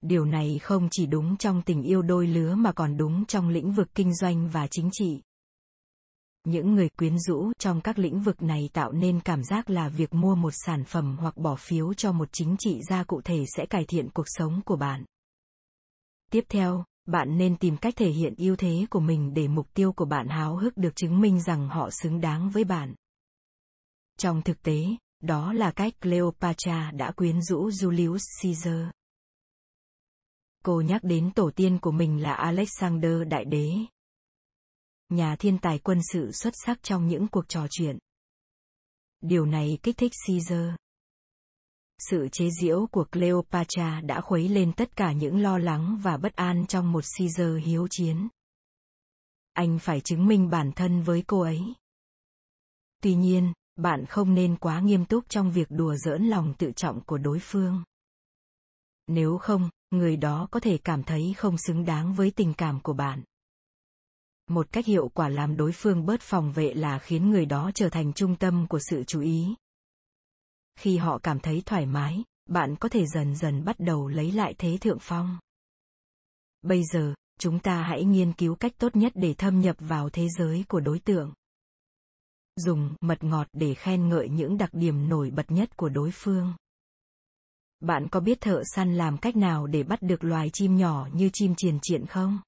Điều 0.00 0.24
này 0.24 0.58
không 0.62 0.88
chỉ 0.90 1.06
đúng 1.06 1.36
trong 1.36 1.62
tình 1.62 1.82
yêu 1.82 2.02
đôi 2.02 2.26
lứa 2.26 2.54
mà 2.54 2.72
còn 2.72 2.96
đúng 2.96 3.24
trong 3.24 3.48
lĩnh 3.48 3.72
vực 3.72 3.88
kinh 3.94 4.14
doanh 4.14 4.48
và 4.48 4.66
chính 4.70 4.90
trị 4.92 5.20
những 6.44 6.74
người 6.74 6.88
quyến 6.88 7.18
rũ 7.18 7.52
trong 7.58 7.80
các 7.80 7.98
lĩnh 7.98 8.20
vực 8.20 8.42
này 8.42 8.70
tạo 8.72 8.92
nên 8.92 9.20
cảm 9.20 9.44
giác 9.44 9.70
là 9.70 9.88
việc 9.88 10.14
mua 10.14 10.34
một 10.34 10.52
sản 10.66 10.84
phẩm 10.84 11.16
hoặc 11.20 11.36
bỏ 11.36 11.56
phiếu 11.56 11.94
cho 11.94 12.12
một 12.12 12.28
chính 12.32 12.56
trị 12.58 12.80
gia 12.90 13.04
cụ 13.04 13.20
thể 13.24 13.44
sẽ 13.56 13.66
cải 13.66 13.84
thiện 13.84 14.08
cuộc 14.10 14.26
sống 14.26 14.60
của 14.64 14.76
bạn. 14.76 15.04
Tiếp 16.30 16.44
theo, 16.48 16.84
bạn 17.06 17.38
nên 17.38 17.56
tìm 17.56 17.76
cách 17.76 17.94
thể 17.96 18.10
hiện 18.10 18.34
ưu 18.36 18.56
thế 18.56 18.86
của 18.90 19.00
mình 19.00 19.34
để 19.34 19.48
mục 19.48 19.74
tiêu 19.74 19.92
của 19.92 20.04
bạn 20.04 20.28
háo 20.28 20.56
hức 20.56 20.76
được 20.76 20.96
chứng 20.96 21.20
minh 21.20 21.42
rằng 21.42 21.68
họ 21.68 21.90
xứng 21.90 22.20
đáng 22.20 22.50
với 22.50 22.64
bạn. 22.64 22.94
Trong 24.18 24.42
thực 24.42 24.62
tế, 24.62 24.84
đó 25.22 25.52
là 25.52 25.70
cách 25.70 25.92
cleopatra 26.00 26.90
đã 26.94 27.12
quyến 27.12 27.42
rũ 27.42 27.68
julius 27.68 28.18
caesar. 28.42 28.86
Cô 30.64 30.80
nhắc 30.80 31.04
đến 31.04 31.30
tổ 31.30 31.50
tiên 31.56 31.78
của 31.78 31.90
mình 31.90 32.22
là 32.22 32.34
alexander 32.34 33.28
đại 33.28 33.44
đế 33.44 33.70
nhà 35.14 35.36
thiên 35.36 35.58
tài 35.58 35.78
quân 35.78 36.00
sự 36.12 36.32
xuất 36.32 36.54
sắc 36.66 36.82
trong 36.82 37.08
những 37.08 37.28
cuộc 37.28 37.48
trò 37.48 37.66
chuyện 37.70 37.98
điều 39.20 39.46
này 39.46 39.78
kích 39.82 39.96
thích 39.96 40.12
caesar 40.26 40.74
sự 41.98 42.28
chế 42.32 42.50
giễu 42.60 42.86
của 42.90 43.04
Cleopatra 43.04 44.00
đã 44.00 44.20
khuấy 44.20 44.48
lên 44.48 44.72
tất 44.72 44.96
cả 44.96 45.12
những 45.12 45.42
lo 45.42 45.58
lắng 45.58 45.98
và 46.02 46.16
bất 46.16 46.36
an 46.36 46.66
trong 46.66 46.92
một 46.92 47.04
Caesar 47.18 47.64
hiếu 47.64 47.86
chiến. 47.90 48.28
Anh 49.52 49.78
phải 49.78 50.00
chứng 50.00 50.26
minh 50.26 50.50
bản 50.50 50.72
thân 50.72 51.02
với 51.02 51.24
cô 51.26 51.40
ấy. 51.40 51.74
Tuy 53.02 53.14
nhiên, 53.14 53.52
bạn 53.76 54.06
không 54.06 54.34
nên 54.34 54.56
quá 54.56 54.80
nghiêm 54.80 55.04
túc 55.04 55.24
trong 55.28 55.52
việc 55.52 55.68
đùa 55.70 55.96
giỡn 55.96 56.24
lòng 56.24 56.54
tự 56.58 56.72
trọng 56.76 57.04
của 57.04 57.18
đối 57.18 57.38
phương. 57.38 57.84
Nếu 59.06 59.38
không, 59.38 59.70
người 59.90 60.16
đó 60.16 60.48
có 60.50 60.60
thể 60.60 60.78
cảm 60.78 61.02
thấy 61.02 61.34
không 61.36 61.56
xứng 61.58 61.84
đáng 61.84 62.14
với 62.14 62.30
tình 62.30 62.54
cảm 62.54 62.80
của 62.80 62.92
bạn. 62.92 63.22
Một 64.50 64.72
cách 64.72 64.86
hiệu 64.86 65.08
quả 65.14 65.28
làm 65.28 65.56
đối 65.56 65.72
phương 65.72 66.06
bớt 66.06 66.20
phòng 66.20 66.52
vệ 66.52 66.74
là 66.74 66.98
khiến 66.98 67.30
người 67.30 67.46
đó 67.46 67.70
trở 67.74 67.88
thành 67.88 68.12
trung 68.12 68.36
tâm 68.36 68.66
của 68.68 68.78
sự 68.90 69.04
chú 69.06 69.20
ý. 69.20 69.54
Khi 70.78 70.96
họ 70.96 71.18
cảm 71.18 71.40
thấy 71.40 71.62
thoải 71.66 71.86
mái, 71.86 72.24
bạn 72.46 72.76
có 72.76 72.88
thể 72.88 73.06
dần 73.06 73.36
dần 73.36 73.64
bắt 73.64 73.76
đầu 73.78 74.08
lấy 74.08 74.32
lại 74.32 74.54
thế 74.58 74.78
thượng 74.80 74.98
phong. 75.00 75.38
Bây 76.62 76.82
giờ, 76.92 77.14
chúng 77.38 77.58
ta 77.58 77.82
hãy 77.82 78.04
nghiên 78.04 78.32
cứu 78.32 78.54
cách 78.54 78.72
tốt 78.78 78.96
nhất 78.96 79.12
để 79.14 79.34
thâm 79.34 79.60
nhập 79.60 79.76
vào 79.78 80.10
thế 80.10 80.28
giới 80.38 80.64
của 80.68 80.80
đối 80.80 80.98
tượng. 80.98 81.32
Dùng 82.56 82.94
mật 83.00 83.24
ngọt 83.24 83.48
để 83.52 83.74
khen 83.74 84.08
ngợi 84.08 84.28
những 84.28 84.58
đặc 84.58 84.70
điểm 84.72 85.08
nổi 85.08 85.30
bật 85.30 85.50
nhất 85.50 85.76
của 85.76 85.88
đối 85.88 86.10
phương. 86.12 86.54
Bạn 87.80 88.08
có 88.08 88.20
biết 88.20 88.40
thợ 88.40 88.62
săn 88.74 88.94
làm 88.96 89.18
cách 89.18 89.36
nào 89.36 89.66
để 89.66 89.82
bắt 89.82 90.02
được 90.02 90.24
loài 90.24 90.50
chim 90.52 90.76
nhỏ 90.76 91.08
như 91.12 91.30
chim 91.32 91.54
triền 91.56 91.78
triện 91.82 92.06
không? 92.06 92.38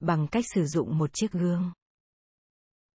Bằng 0.00 0.26
cách 0.26 0.44
sử 0.54 0.66
dụng 0.66 0.98
một 0.98 1.10
chiếc 1.12 1.32
gương 1.32 1.72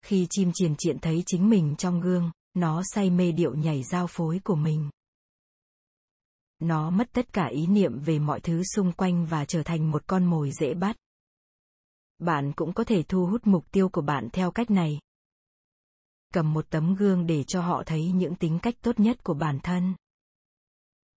khi 0.06 0.28
chim 0.30 0.52
triền 0.54 0.76
triện 0.78 1.00
thấy 1.00 1.24
chính 1.26 1.50
mình 1.50 1.76
trong 1.78 2.02
gương, 2.02 2.32
nó 2.54 2.82
say 2.86 3.10
mê 3.10 3.32
điệu 3.32 3.56
nhảy 3.56 3.84
giao 3.84 4.08
phối 4.08 4.40
của 4.44 4.56
mình 4.56 4.90
nó 6.60 6.90
mất 6.90 7.10
tất 7.14 7.34
cả 7.34 7.48
ý 7.48 7.68
niệm 7.68 8.00
về 8.00 8.20
mọi 8.20 8.40
thứ 8.40 8.64
xung 8.76 8.92
quanh 8.92 9.26
và 9.26 9.46
trở 9.46 9.64
thành 9.64 9.92
một 9.92 10.08
con 10.08 10.26
mồi 10.26 10.52
dễ 10.52 10.74
bắt 10.74 10.96
bạn 12.20 12.52
cũng 12.56 12.74
có 12.74 12.84
thể 12.84 13.04
thu 13.04 13.26
hút 13.26 13.42
mục 13.48 13.72
tiêu 13.72 13.90
của 13.90 14.02
bạn 14.02 14.30
theo 14.34 14.52
cách 14.52 14.72
này 14.72 15.00
cầm 16.34 16.54
một 16.54 16.70
tấm 16.70 16.96
gương 16.96 17.26
để 17.26 17.44
cho 17.44 17.62
họ 17.62 17.84
thấy 17.86 18.12
những 18.12 18.36
tính 18.36 18.60
cách 18.60 18.76
tốt 18.82 19.00
nhất 19.00 19.24
của 19.24 19.34
bản 19.34 19.60
thân. 19.60 19.94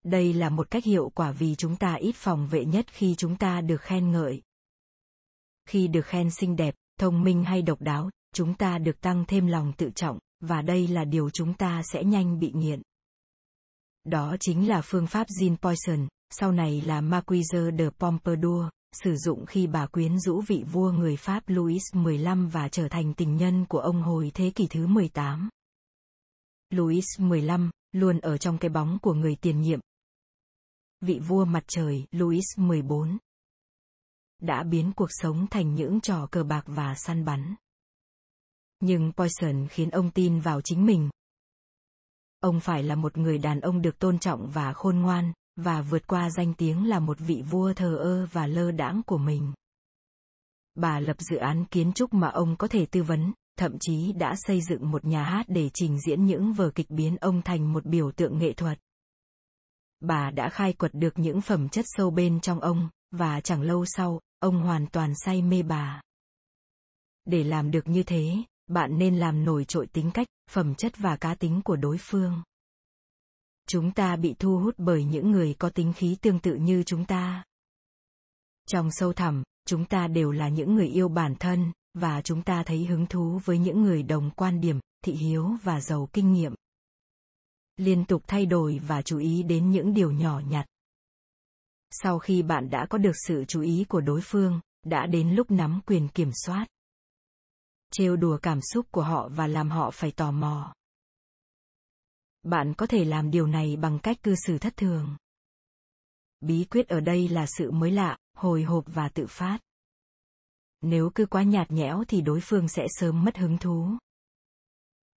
Đây 0.04 0.32
là 0.32 0.50
một 0.50 0.70
cách 0.70 0.84
hiệu 0.84 1.12
quả 1.14 1.32
vì 1.32 1.54
chúng 1.54 1.76
ta 1.76 1.94
ít 1.94 2.14
phòng 2.16 2.48
vệ 2.50 2.64
nhất 2.64 2.86
khi 2.88 3.14
chúng 3.18 3.36
ta 3.36 3.60
được 3.60 3.80
khen 3.80 4.10
ngợi. 4.10 4.42
Khi 5.68 5.88
được 5.88 6.06
khen 6.06 6.30
xinh 6.30 6.56
đẹp, 6.56 6.74
thông 7.00 7.22
minh 7.22 7.44
hay 7.44 7.62
độc 7.62 7.80
đáo, 7.80 8.10
chúng 8.34 8.54
ta 8.54 8.78
được 8.78 9.00
tăng 9.00 9.24
thêm 9.28 9.46
lòng 9.46 9.72
tự 9.76 9.90
trọng, 9.94 10.18
và 10.40 10.62
đây 10.62 10.88
là 10.88 11.04
điều 11.04 11.30
chúng 11.30 11.54
ta 11.54 11.82
sẽ 11.92 12.04
nhanh 12.04 12.38
bị 12.38 12.52
nghiện. 12.54 12.82
Đó 14.04 14.36
chính 14.40 14.68
là 14.68 14.80
phương 14.84 15.06
pháp 15.06 15.26
Jean 15.40 15.56
Poisson, 15.56 16.08
sau 16.30 16.52
này 16.52 16.82
là 16.86 17.00
Marquise 17.00 17.58
de 17.78 17.90
Pompadour, 17.98 18.66
sử 19.04 19.16
dụng 19.16 19.46
khi 19.46 19.66
bà 19.66 19.86
quyến 19.86 20.18
rũ 20.18 20.40
vị 20.46 20.64
vua 20.72 20.92
người 20.92 21.16
Pháp 21.16 21.42
Louis 21.46 21.82
XV 21.92 22.28
và 22.52 22.68
trở 22.68 22.88
thành 22.88 23.14
tình 23.14 23.36
nhân 23.36 23.64
của 23.68 23.78
ông 23.78 24.02
hồi 24.02 24.30
thế 24.34 24.50
kỷ 24.54 24.66
thứ 24.66 24.86
18. 24.86 25.48
Louis 26.70 27.04
XV 27.18 27.24
luôn 27.92 28.20
ở 28.20 28.38
trong 28.38 28.58
cái 28.58 28.68
bóng 28.68 28.98
của 29.02 29.14
người 29.14 29.36
tiền 29.40 29.60
nhiệm. 29.60 29.80
Vị 31.00 31.18
vua 31.18 31.44
mặt 31.44 31.64
trời 31.66 32.04
Louis 32.10 32.44
XIV 32.56 32.92
đã 34.46 34.62
biến 34.62 34.92
cuộc 34.96 35.08
sống 35.10 35.46
thành 35.50 35.74
những 35.74 36.00
trò 36.00 36.26
cờ 36.30 36.44
bạc 36.44 36.62
và 36.66 36.94
săn 36.94 37.24
bắn. 37.24 37.54
Nhưng 38.80 39.12
Poison 39.12 39.66
khiến 39.70 39.90
ông 39.90 40.10
tin 40.10 40.40
vào 40.40 40.60
chính 40.60 40.86
mình. 40.86 41.10
Ông 42.40 42.60
phải 42.60 42.82
là 42.82 42.94
một 42.94 43.18
người 43.18 43.38
đàn 43.38 43.60
ông 43.60 43.82
được 43.82 43.98
tôn 43.98 44.18
trọng 44.18 44.50
và 44.50 44.72
khôn 44.72 44.98
ngoan, 44.98 45.32
và 45.56 45.82
vượt 45.82 46.06
qua 46.06 46.30
danh 46.30 46.54
tiếng 46.54 46.88
là 46.88 47.00
một 47.00 47.18
vị 47.20 47.42
vua 47.50 47.72
thờ 47.74 47.96
ơ 47.96 48.26
và 48.32 48.46
lơ 48.46 48.70
đãng 48.70 49.02
của 49.06 49.18
mình. 49.18 49.52
Bà 50.74 51.00
lập 51.00 51.16
dự 51.18 51.36
án 51.36 51.64
kiến 51.64 51.92
trúc 51.92 52.14
mà 52.14 52.28
ông 52.28 52.56
có 52.56 52.68
thể 52.68 52.86
tư 52.86 53.02
vấn, 53.02 53.32
thậm 53.58 53.76
chí 53.80 54.12
đã 54.12 54.34
xây 54.36 54.60
dựng 54.60 54.90
một 54.90 55.04
nhà 55.04 55.24
hát 55.24 55.46
để 55.48 55.70
trình 55.74 56.00
diễn 56.00 56.24
những 56.24 56.52
vở 56.52 56.70
kịch 56.74 56.90
biến 56.90 57.16
ông 57.16 57.42
thành 57.42 57.72
một 57.72 57.86
biểu 57.86 58.10
tượng 58.10 58.38
nghệ 58.38 58.52
thuật. 58.52 58.78
Bà 60.00 60.30
đã 60.30 60.48
khai 60.48 60.72
quật 60.72 60.94
được 60.94 61.18
những 61.18 61.40
phẩm 61.40 61.68
chất 61.68 61.84
sâu 61.88 62.10
bên 62.10 62.40
trong 62.40 62.60
ông, 62.60 62.88
và 63.10 63.40
chẳng 63.40 63.62
lâu 63.62 63.84
sau, 63.86 64.20
ông 64.38 64.60
hoàn 64.60 64.86
toàn 64.86 65.12
say 65.14 65.42
mê 65.42 65.62
bà. 65.62 66.00
Để 67.24 67.44
làm 67.44 67.70
được 67.70 67.88
như 67.88 68.02
thế, 68.02 68.36
bạn 68.66 68.98
nên 68.98 69.16
làm 69.16 69.44
nổi 69.44 69.64
trội 69.64 69.86
tính 69.86 70.10
cách, 70.14 70.26
phẩm 70.50 70.74
chất 70.74 70.92
và 70.98 71.16
cá 71.16 71.34
tính 71.34 71.60
của 71.64 71.76
đối 71.76 71.96
phương. 72.00 72.42
Chúng 73.68 73.92
ta 73.92 74.16
bị 74.16 74.34
thu 74.38 74.58
hút 74.58 74.74
bởi 74.78 75.04
những 75.04 75.30
người 75.30 75.54
có 75.58 75.70
tính 75.70 75.92
khí 75.92 76.16
tương 76.20 76.40
tự 76.40 76.54
như 76.54 76.82
chúng 76.82 77.04
ta. 77.04 77.44
Trong 78.66 78.88
sâu 78.92 79.12
thẳm, 79.12 79.42
chúng 79.66 79.84
ta 79.84 80.08
đều 80.08 80.30
là 80.30 80.48
những 80.48 80.74
người 80.74 80.88
yêu 80.88 81.08
bản 81.08 81.34
thân, 81.40 81.72
và 81.94 82.22
chúng 82.22 82.42
ta 82.42 82.62
thấy 82.62 82.84
hứng 82.84 83.06
thú 83.06 83.40
với 83.44 83.58
những 83.58 83.82
người 83.82 84.02
đồng 84.02 84.30
quan 84.30 84.60
điểm, 84.60 84.80
thị 85.04 85.12
hiếu 85.12 85.50
và 85.62 85.80
giàu 85.80 86.08
kinh 86.12 86.32
nghiệm. 86.32 86.54
Liên 87.76 88.04
tục 88.04 88.22
thay 88.26 88.46
đổi 88.46 88.80
và 88.86 89.02
chú 89.02 89.18
ý 89.18 89.42
đến 89.42 89.70
những 89.70 89.94
điều 89.94 90.12
nhỏ 90.12 90.40
nhặt. 90.40 90.66
Sau 92.02 92.18
khi 92.18 92.42
bạn 92.42 92.70
đã 92.70 92.86
có 92.90 92.98
được 92.98 93.12
sự 93.26 93.44
chú 93.48 93.60
ý 93.60 93.84
của 93.88 94.00
đối 94.00 94.20
phương, 94.24 94.60
đã 94.82 95.06
đến 95.06 95.34
lúc 95.34 95.50
nắm 95.50 95.80
quyền 95.86 96.08
kiểm 96.08 96.30
soát. 96.44 96.66
Trêu 97.92 98.16
đùa 98.16 98.38
cảm 98.42 98.60
xúc 98.72 98.86
của 98.90 99.02
họ 99.02 99.28
và 99.28 99.46
làm 99.46 99.70
họ 99.70 99.90
phải 99.90 100.10
tò 100.10 100.30
mò. 100.30 100.74
Bạn 102.42 102.74
có 102.74 102.86
thể 102.86 103.04
làm 103.04 103.30
điều 103.30 103.46
này 103.46 103.76
bằng 103.76 103.98
cách 104.02 104.22
cư 104.22 104.34
xử 104.46 104.58
thất 104.58 104.76
thường. 104.76 105.16
Bí 106.40 106.64
quyết 106.64 106.88
ở 106.88 107.00
đây 107.00 107.28
là 107.28 107.46
sự 107.46 107.70
mới 107.70 107.90
lạ 107.90 108.18
hồi 108.36 108.62
hộp 108.62 108.84
và 108.86 109.08
tự 109.08 109.26
phát. 109.26 109.58
Nếu 110.80 111.10
cứ 111.14 111.26
quá 111.26 111.42
nhạt 111.42 111.70
nhẽo 111.70 112.04
thì 112.08 112.20
đối 112.20 112.40
phương 112.42 112.68
sẽ 112.68 112.86
sớm 112.88 113.24
mất 113.24 113.36
hứng 113.36 113.58
thú. 113.58 113.88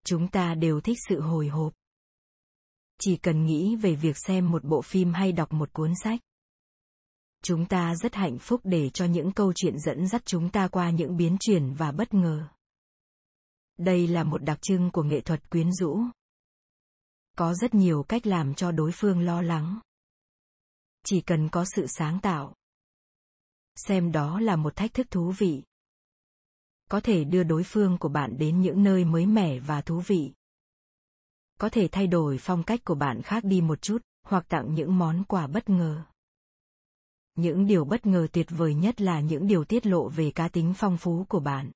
Chúng 0.06 0.28
ta 0.28 0.56
đều 0.56 0.82
thích 0.82 0.98
sự 1.10 1.22
hồi 1.22 1.48
hộp. 1.48 1.74
Chỉ 3.00 3.18
cần 3.18 3.46
nghĩ 3.46 3.76
về 3.76 3.96
việc 3.96 4.18
xem 4.18 4.52
một 4.52 4.64
bộ 4.64 4.82
phim 4.82 5.14
hay 5.14 5.32
đọc 5.32 5.54
một 5.54 5.74
cuốn 5.74 5.94
sách 6.04 6.20
chúng 7.48 7.66
ta 7.66 7.96
rất 7.96 8.16
hạnh 8.16 8.38
phúc 8.38 8.62
để 8.64 8.90
cho 8.90 9.06
những 9.06 9.32
câu 9.32 9.54
chuyện 9.56 9.80
dẫn 9.80 10.08
dắt 10.08 10.22
chúng 10.26 10.50
ta 10.50 10.68
qua 10.68 10.90
những 10.90 11.18
biến 11.18 11.38
chuyển 11.40 11.74
và 11.74 11.92
bất 11.92 12.14
ngờ. 12.14 12.48
Đây 13.78 14.08
là 14.08 14.24
một 14.24 14.44
đặc 14.44 14.60
trưng 14.62 14.92
của 14.92 15.04
nghệ 15.04 15.22
thuật 15.22 15.50
quyến 15.50 15.72
rũ. 15.72 16.00
Có 17.38 17.54
rất 17.54 17.74
nhiều 17.74 18.04
cách 18.04 18.28
làm 18.28 18.54
cho 18.54 18.72
đối 18.72 18.92
phương 18.92 19.20
lo 19.20 19.42
lắng. 19.42 19.80
Chỉ 21.06 21.22
cần 21.22 21.50
có 21.50 21.66
sự 21.76 21.86
sáng 21.88 22.20
tạo. 22.20 22.56
Xem 23.76 24.12
đó 24.12 24.40
là 24.40 24.56
một 24.56 24.76
thách 24.76 24.94
thức 24.94 25.08
thú 25.12 25.34
vị. 25.38 25.64
Có 26.90 27.00
thể 27.00 27.24
đưa 27.24 27.44
đối 27.44 27.64
phương 27.64 27.98
của 27.98 28.10
bạn 28.10 28.38
đến 28.38 28.62
những 28.62 28.84
nơi 28.84 29.06
mới 29.06 29.26
mẻ 29.26 29.60
và 29.60 29.82
thú 29.82 30.02
vị. 30.08 30.34
Có 31.60 31.70
thể 31.70 31.88
thay 31.92 32.08
đổi 32.08 32.38
phong 32.42 32.64
cách 32.64 32.80
của 32.84 32.96
bạn 32.96 33.22
khác 33.22 33.44
đi 33.44 33.62
một 33.62 33.82
chút, 33.82 34.02
hoặc 34.24 34.46
tặng 34.48 34.74
những 34.74 34.98
món 34.98 35.24
quà 35.24 35.48
bất 35.48 35.70
ngờ 35.70 36.06
những 37.38 37.68
điều 37.68 37.86
bất 37.86 38.06
ngờ 38.06 38.28
tuyệt 38.32 38.48
vời 38.50 38.74
nhất 38.74 39.02
là 39.02 39.20
những 39.20 39.48
điều 39.48 39.64
tiết 39.64 39.86
lộ 39.86 40.10
về 40.10 40.32
cá 40.32 40.48
tính 40.48 40.74
phong 40.78 40.98
phú 40.98 41.26
của 41.30 41.40
bạn. 41.40 41.72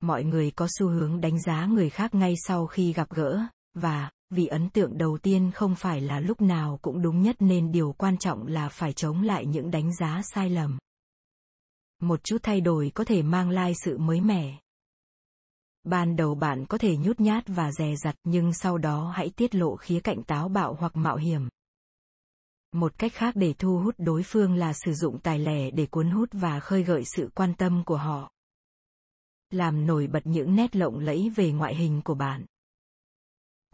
Mọi 0.00 0.24
người 0.24 0.50
có 0.50 0.68
xu 0.78 0.88
hướng 0.88 1.20
đánh 1.20 1.42
giá 1.42 1.66
người 1.66 1.90
khác 1.90 2.14
ngay 2.14 2.34
sau 2.46 2.66
khi 2.66 2.92
gặp 2.92 3.10
gỡ, 3.10 3.40
và 3.74 4.10
vì 4.30 4.46
ấn 4.46 4.70
tượng 4.70 4.98
đầu 4.98 5.18
tiên 5.22 5.50
không 5.54 5.74
phải 5.74 6.00
là 6.00 6.20
lúc 6.20 6.40
nào 6.40 6.78
cũng 6.82 7.02
đúng 7.02 7.22
nhất 7.22 7.36
nên 7.38 7.72
điều 7.72 7.92
quan 7.92 8.18
trọng 8.18 8.46
là 8.46 8.68
phải 8.68 8.92
chống 8.92 9.22
lại 9.22 9.46
những 9.46 9.70
đánh 9.70 9.96
giá 9.96 10.22
sai 10.34 10.50
lầm. 10.50 10.78
Một 12.02 12.24
chút 12.24 12.38
thay 12.42 12.60
đổi 12.60 12.90
có 12.94 13.04
thể 13.04 13.22
mang 13.22 13.50
lại 13.50 13.72
sự 13.84 13.98
mới 13.98 14.20
mẻ. 14.20 14.58
Ban 15.84 16.16
đầu 16.16 16.34
bạn 16.34 16.66
có 16.66 16.78
thể 16.78 16.96
nhút 16.96 17.20
nhát 17.20 17.44
và 17.46 17.72
dè 17.72 17.94
dặt 18.04 18.14
nhưng 18.24 18.52
sau 18.52 18.78
đó 18.78 19.12
hãy 19.16 19.30
tiết 19.36 19.54
lộ 19.54 19.76
khía 19.76 20.00
cạnh 20.00 20.22
táo 20.22 20.48
bạo 20.48 20.76
hoặc 20.80 20.96
mạo 20.96 21.16
hiểm 21.16 21.48
một 22.72 22.98
cách 22.98 23.12
khác 23.14 23.36
để 23.36 23.54
thu 23.58 23.78
hút 23.78 23.94
đối 23.98 24.22
phương 24.22 24.54
là 24.54 24.72
sử 24.72 24.94
dụng 24.94 25.18
tài 25.18 25.38
lẻ 25.38 25.70
để 25.70 25.86
cuốn 25.86 26.10
hút 26.10 26.28
và 26.32 26.60
khơi 26.60 26.82
gợi 26.82 27.02
sự 27.04 27.30
quan 27.34 27.54
tâm 27.54 27.82
của 27.86 27.96
họ 27.96 28.30
làm 29.50 29.86
nổi 29.86 30.06
bật 30.06 30.22
những 30.24 30.56
nét 30.56 30.76
lộng 30.76 30.98
lẫy 30.98 31.32
về 31.36 31.52
ngoại 31.52 31.74
hình 31.74 32.00
của 32.04 32.14
bạn 32.14 32.46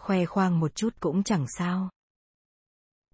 khoe 0.03 0.25
khoang 0.25 0.61
một 0.61 0.75
chút 0.75 0.97
cũng 1.01 1.23
chẳng 1.23 1.47
sao. 1.49 1.91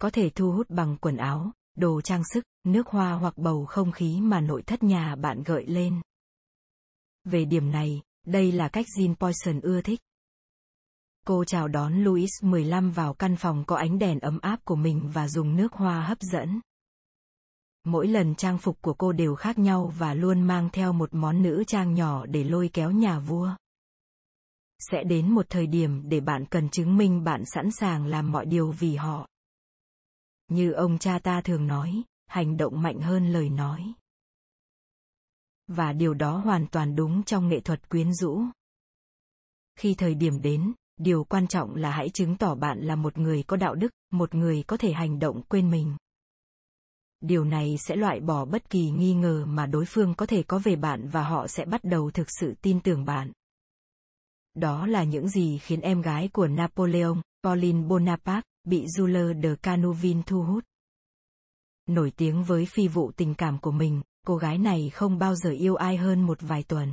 Có 0.00 0.11
thể 0.11 0.30
thu 0.30 0.52
hút 0.52 0.70
bằng 0.70 0.97
quần 1.00 1.16
áo, 1.16 1.52
đồ 1.75 2.00
trang 2.00 2.23
sức, 2.32 2.44
nước 2.64 2.87
hoa 2.87 3.12
hoặc 3.12 3.38
bầu 3.38 3.66
không 3.66 3.92
khí 3.92 4.20
mà 4.20 4.40
nội 4.40 4.62
thất 4.62 4.82
nhà 4.82 5.16
bạn 5.16 5.42
gợi 5.42 5.66
lên. 5.66 6.00
Về 7.25 7.44
điểm 7.44 7.70
này, 7.70 8.02
đây 8.26 8.52
là 8.52 8.68
cách 8.68 8.87
Jean 8.97 9.14
Poisson 9.14 9.61
ưa 9.61 9.80
thích. 9.82 10.00
Cô 11.28 11.44
chào 11.44 11.68
đón 11.68 12.04
Louis 12.04 12.30
15 12.42 12.90
vào 12.90 13.14
căn 13.14 13.37
phòng 13.37 13.64
có 13.66 13.76
ánh 13.76 13.99
đèn 13.99 14.18
ấm 14.18 14.38
áp 14.42 14.64
của 14.64 14.76
mình 14.76 15.11
và 15.12 15.28
dùng 15.28 15.56
nước 15.56 15.73
hoa 15.73 16.00
hấp 16.00 16.18
dẫn. 16.20 16.61
Mỗi 17.85 18.08
lần 18.08 18.35
trang 18.35 18.58
phục 18.58 18.82
của 18.82 18.94
cô 18.94 19.12
đều 19.12 19.35
khác 19.35 19.58
nhau 19.58 19.92
và 19.99 20.14
luôn 20.14 20.42
mang 20.42 20.68
theo 20.73 20.92
một 20.92 21.14
món 21.14 21.42
nữ 21.42 21.64
trang 21.66 21.94
nhỏ 21.94 22.26
để 22.26 22.44
lôi 22.44 22.70
kéo 22.73 22.90
nhà 22.90 23.18
vua. 23.18 23.50
Sẽ 24.78 25.04
đến 25.04 25.30
một 25.30 25.47
thời 25.49 25.66
điểm 25.66 26.08
để 26.08 26.20
bạn 26.20 26.44
cần 26.47 26.68
chứng 26.68 26.97
minh 26.97 27.25
bạn 27.25 27.42
sẵn 27.54 27.70
sàng 27.70 28.06
làm 28.06 28.32
mọi 28.32 28.47
điều 28.47 28.70
vì 28.70 28.97
họ. 28.97 29.28
Như 30.49 30.73
ông 30.73 30.99
cha 30.99 31.18
ta 31.18 31.40
thường 31.40 31.66
nói, 31.66 32.02
hành 32.26 32.56
động 32.56 32.82
mạnh 32.82 33.00
hơn 33.00 33.32
lời 33.32 33.50
nói. 33.50 33.92
Và 35.66 35.92
điều 35.92 36.14
đó 36.14 36.37
hoàn 36.37 36.66
toàn 36.66 36.97
đúng 36.97 37.23
trong 37.23 37.49
nghệ 37.49 37.61
thuật 37.61 37.88
quyến 37.88 38.14
rũ. 38.14 38.42
Khi 39.78 39.94
thời 39.94 40.14
điểm 40.14 40.42
đến 40.42 40.73
điều 40.99 41.25
quan 41.25 41.47
trọng 41.47 41.75
là 41.75 41.90
hãy 41.90 42.11
chứng 42.11 42.37
tỏ 42.37 42.55
bạn 42.55 42.81
là 42.81 42.97
một 42.97 43.19
người 43.19 43.43
có 43.43 43.57
đạo 43.57 43.75
đức 43.75 43.93
một 44.12 44.35
người 44.35 44.62
có 44.67 44.76
thể 44.76 44.93
hành 44.93 45.19
động 45.19 45.43
quên 45.43 45.71
mình 45.71 45.97
điều 47.21 47.45
này 47.45 47.76
sẽ 47.78 47.97
loại 47.97 48.21
bỏ 48.21 48.45
bất 48.45 48.71
kỳ 48.71 48.90
nghi 48.90 49.14
ngờ 49.14 49.45
mà 49.47 49.67
đối 49.67 49.85
phương 49.85 50.14
có 50.14 50.26
thể 50.26 50.43
có 50.43 50.59
về 50.59 50.76
bạn 50.76 51.09
và 51.09 51.23
họ 51.23 51.47
sẽ 51.47 51.64
bắt 51.64 51.85
đầu 51.85 52.11
thực 52.11 52.26
sự 52.40 52.55
tin 52.62 52.81
tưởng 52.81 53.05
bạn 53.05 53.33
đó 54.59 54.87
là 54.87 55.05
những 55.05 55.28
gì 55.28 55.59
khiến 55.59 55.81
em 55.81 56.02
gái 56.02 56.28
của 56.33 56.47
Napoleon, 56.47 57.14
Pauline 57.43 57.83
Bonaparte, 57.88 58.49
bị 58.64 58.87
Jules 58.97 59.43
de 59.43 59.55
Canovin 59.62 60.23
thu 60.23 60.43
hút. 60.43 60.64
Nổi 61.87 62.12
tiếng 62.17 62.45
với 62.45 62.67
phi 62.67 62.88
vụ 62.88 63.12
tình 63.17 63.35
cảm 63.35 63.59
của 63.59 63.71
mình, 63.71 64.00
cô 64.26 64.37
gái 64.37 64.59
này 64.59 64.90
không 64.90 65.19
bao 65.19 65.35
giờ 65.35 65.50
yêu 65.50 65.75
ai 65.75 65.97
hơn 65.97 66.21
một 66.21 66.38
vài 66.40 66.62
tuần. 66.62 66.93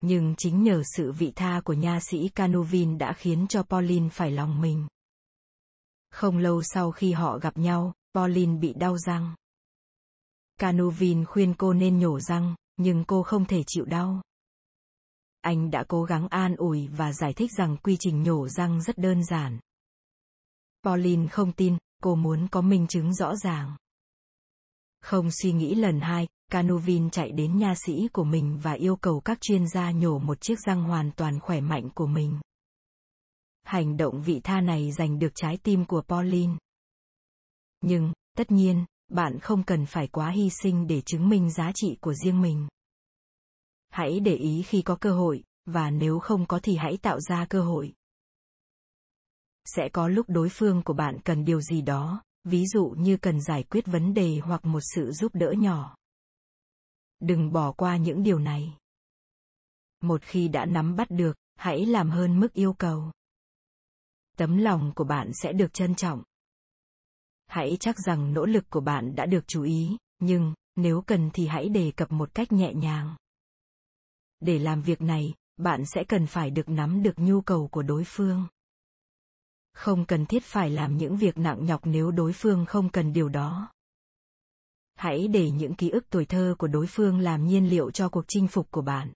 Nhưng 0.00 0.34
chính 0.38 0.62
nhờ 0.62 0.82
sự 0.96 1.12
vị 1.12 1.32
tha 1.36 1.60
của 1.64 1.72
nha 1.72 2.00
sĩ 2.00 2.28
Canovin 2.28 2.98
đã 2.98 3.12
khiến 3.12 3.46
cho 3.48 3.62
Pauline 3.62 4.08
phải 4.08 4.30
lòng 4.30 4.60
mình. 4.60 4.86
Không 6.10 6.38
lâu 6.38 6.62
sau 6.62 6.90
khi 6.90 7.12
họ 7.12 7.38
gặp 7.38 7.58
nhau, 7.58 7.92
Pauline 8.14 8.58
bị 8.58 8.72
đau 8.72 8.98
răng. 8.98 9.34
Canovin 10.58 11.24
khuyên 11.24 11.54
cô 11.54 11.72
nên 11.72 11.98
nhổ 11.98 12.20
răng, 12.20 12.54
nhưng 12.76 13.04
cô 13.04 13.22
không 13.22 13.44
thể 13.44 13.62
chịu 13.66 13.84
đau 13.84 14.20
anh 15.40 15.70
đã 15.70 15.84
cố 15.88 16.04
gắng 16.04 16.28
an 16.28 16.56
ủi 16.56 16.88
và 16.88 17.12
giải 17.12 17.32
thích 17.32 17.50
rằng 17.58 17.76
quy 17.76 17.96
trình 18.00 18.22
nhổ 18.22 18.48
răng 18.48 18.82
rất 18.82 18.98
đơn 18.98 19.24
giản. 19.24 19.58
Pauline 20.84 21.28
không 21.28 21.52
tin, 21.52 21.78
cô 22.02 22.14
muốn 22.14 22.48
có 22.48 22.60
minh 22.60 22.86
chứng 22.86 23.14
rõ 23.14 23.36
ràng. 23.36 23.76
Không 25.00 25.30
suy 25.30 25.52
nghĩ 25.52 25.74
lần 25.74 26.00
hai, 26.00 26.28
Canovin 26.50 27.10
chạy 27.10 27.32
đến 27.32 27.58
nha 27.58 27.74
sĩ 27.86 28.08
của 28.12 28.24
mình 28.24 28.58
và 28.62 28.72
yêu 28.72 28.96
cầu 28.96 29.20
các 29.20 29.38
chuyên 29.40 29.68
gia 29.68 29.90
nhổ 29.90 30.18
một 30.18 30.40
chiếc 30.40 30.58
răng 30.66 30.82
hoàn 30.82 31.10
toàn 31.10 31.40
khỏe 31.40 31.60
mạnh 31.60 31.88
của 31.94 32.06
mình. 32.06 32.40
Hành 33.62 33.96
động 33.96 34.22
vị 34.22 34.40
tha 34.44 34.60
này 34.60 34.92
giành 34.92 35.18
được 35.18 35.32
trái 35.34 35.58
tim 35.62 35.84
của 35.84 36.02
Pauline. 36.08 36.52
Nhưng, 37.80 38.12
tất 38.36 38.50
nhiên, 38.50 38.84
bạn 39.08 39.38
không 39.38 39.62
cần 39.62 39.86
phải 39.86 40.06
quá 40.06 40.30
hy 40.30 40.50
sinh 40.62 40.86
để 40.86 41.00
chứng 41.00 41.28
minh 41.28 41.50
giá 41.50 41.72
trị 41.74 41.96
của 42.00 42.14
riêng 42.14 42.42
mình. 42.42 42.68
Hãy 43.88 44.20
để 44.20 44.34
ý 44.34 44.62
khi 44.62 44.82
có 44.82 44.96
cơ 44.96 45.12
hội, 45.12 45.42
và 45.66 45.90
nếu 45.90 46.18
không 46.18 46.46
có 46.46 46.60
thì 46.62 46.76
hãy 46.76 46.96
tạo 47.02 47.20
ra 47.20 47.46
cơ 47.50 47.62
hội. 47.62 47.92
Sẽ 49.64 49.88
có 49.92 50.08
lúc 50.08 50.26
đối 50.28 50.48
phương 50.48 50.82
của 50.82 50.92
bạn 50.92 51.20
cần 51.24 51.44
điều 51.44 51.60
gì 51.60 51.82
đó, 51.82 52.22
ví 52.44 52.66
dụ 52.66 52.94
như 52.98 53.16
cần 53.16 53.40
giải 53.40 53.62
quyết 53.62 53.86
vấn 53.86 54.14
đề 54.14 54.38
hoặc 54.42 54.64
một 54.64 54.80
sự 54.94 55.12
giúp 55.12 55.34
đỡ 55.34 55.52
nhỏ. 55.58 55.96
Đừng 57.20 57.52
bỏ 57.52 57.72
qua 57.72 57.96
những 57.96 58.22
điều 58.22 58.38
này. 58.38 58.76
Một 60.00 60.22
khi 60.22 60.48
đã 60.48 60.66
nắm 60.66 60.96
bắt 60.96 61.10
được, 61.10 61.36
hãy 61.54 61.86
làm 61.86 62.10
hơn 62.10 62.40
mức 62.40 62.52
yêu 62.52 62.72
cầu. 62.72 63.12
Tấm 64.36 64.56
lòng 64.56 64.92
của 64.94 65.04
bạn 65.04 65.30
sẽ 65.34 65.52
được 65.52 65.72
trân 65.72 65.94
trọng. 65.94 66.22
Hãy 67.46 67.76
chắc 67.80 67.98
rằng 67.98 68.34
nỗ 68.34 68.46
lực 68.46 68.64
của 68.70 68.80
bạn 68.80 69.14
đã 69.14 69.26
được 69.26 69.46
chú 69.46 69.62
ý, 69.62 69.96
nhưng 70.18 70.54
nếu 70.76 71.02
cần 71.06 71.30
thì 71.34 71.46
hãy 71.46 71.68
đề 71.68 71.92
cập 71.96 72.12
một 72.12 72.34
cách 72.34 72.52
nhẹ 72.52 72.74
nhàng. 72.74 73.16
Để 74.40 74.58
làm 74.58 74.82
việc 74.82 75.00
này, 75.00 75.34
bạn 75.56 75.86
sẽ 75.86 76.04
cần 76.04 76.26
phải 76.26 76.50
được 76.50 76.68
nắm 76.68 77.02
được 77.02 77.18
nhu 77.18 77.40
cầu 77.40 77.68
của 77.68 77.82
đối 77.82 78.04
phương 78.06 78.46
không 79.80 80.04
cần 80.04 80.26
thiết 80.26 80.44
phải 80.44 80.70
làm 80.70 80.96
những 80.96 81.16
việc 81.16 81.38
nặng 81.38 81.64
nhọc 81.66 81.80
nếu 81.84 82.10
đối 82.10 82.32
phương 82.32 82.66
không 82.66 82.90
cần 82.90 83.12
điều 83.12 83.28
đó. 83.28 83.72
Hãy 84.94 85.28
để 85.28 85.50
những 85.50 85.74
ký 85.74 85.90
ức 85.90 86.04
tuổi 86.10 86.24
thơ 86.24 86.54
của 86.58 86.66
đối 86.66 86.86
phương 86.86 87.18
làm 87.18 87.46
nhiên 87.46 87.68
liệu 87.68 87.90
cho 87.90 88.08
cuộc 88.08 88.24
chinh 88.28 88.48
phục 88.48 88.70
của 88.70 88.82
bạn. 88.82 89.12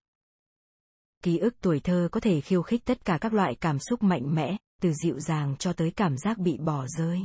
Ký 1.23 1.39
ức 1.39 1.55
tuổi 1.61 1.81
thơ 1.81 2.09
có 2.13 2.21
thể 2.21 2.41
khiêu 2.41 2.63
khích 2.63 2.85
tất 2.85 3.05
cả 3.05 3.19
các 3.21 3.33
loại 3.33 3.55
cảm 3.55 3.79
xúc 3.79 4.03
mạnh 4.03 4.35
mẽ, 4.35 4.57
từ 4.83 4.93
dịu 4.93 5.21
dàng 5.21 5.57
cho 5.59 5.73
tới 5.73 5.91
cảm 5.91 6.17
giác 6.17 6.39
bị 6.39 6.59
bỏ 6.59 6.87
rơi. 6.87 7.21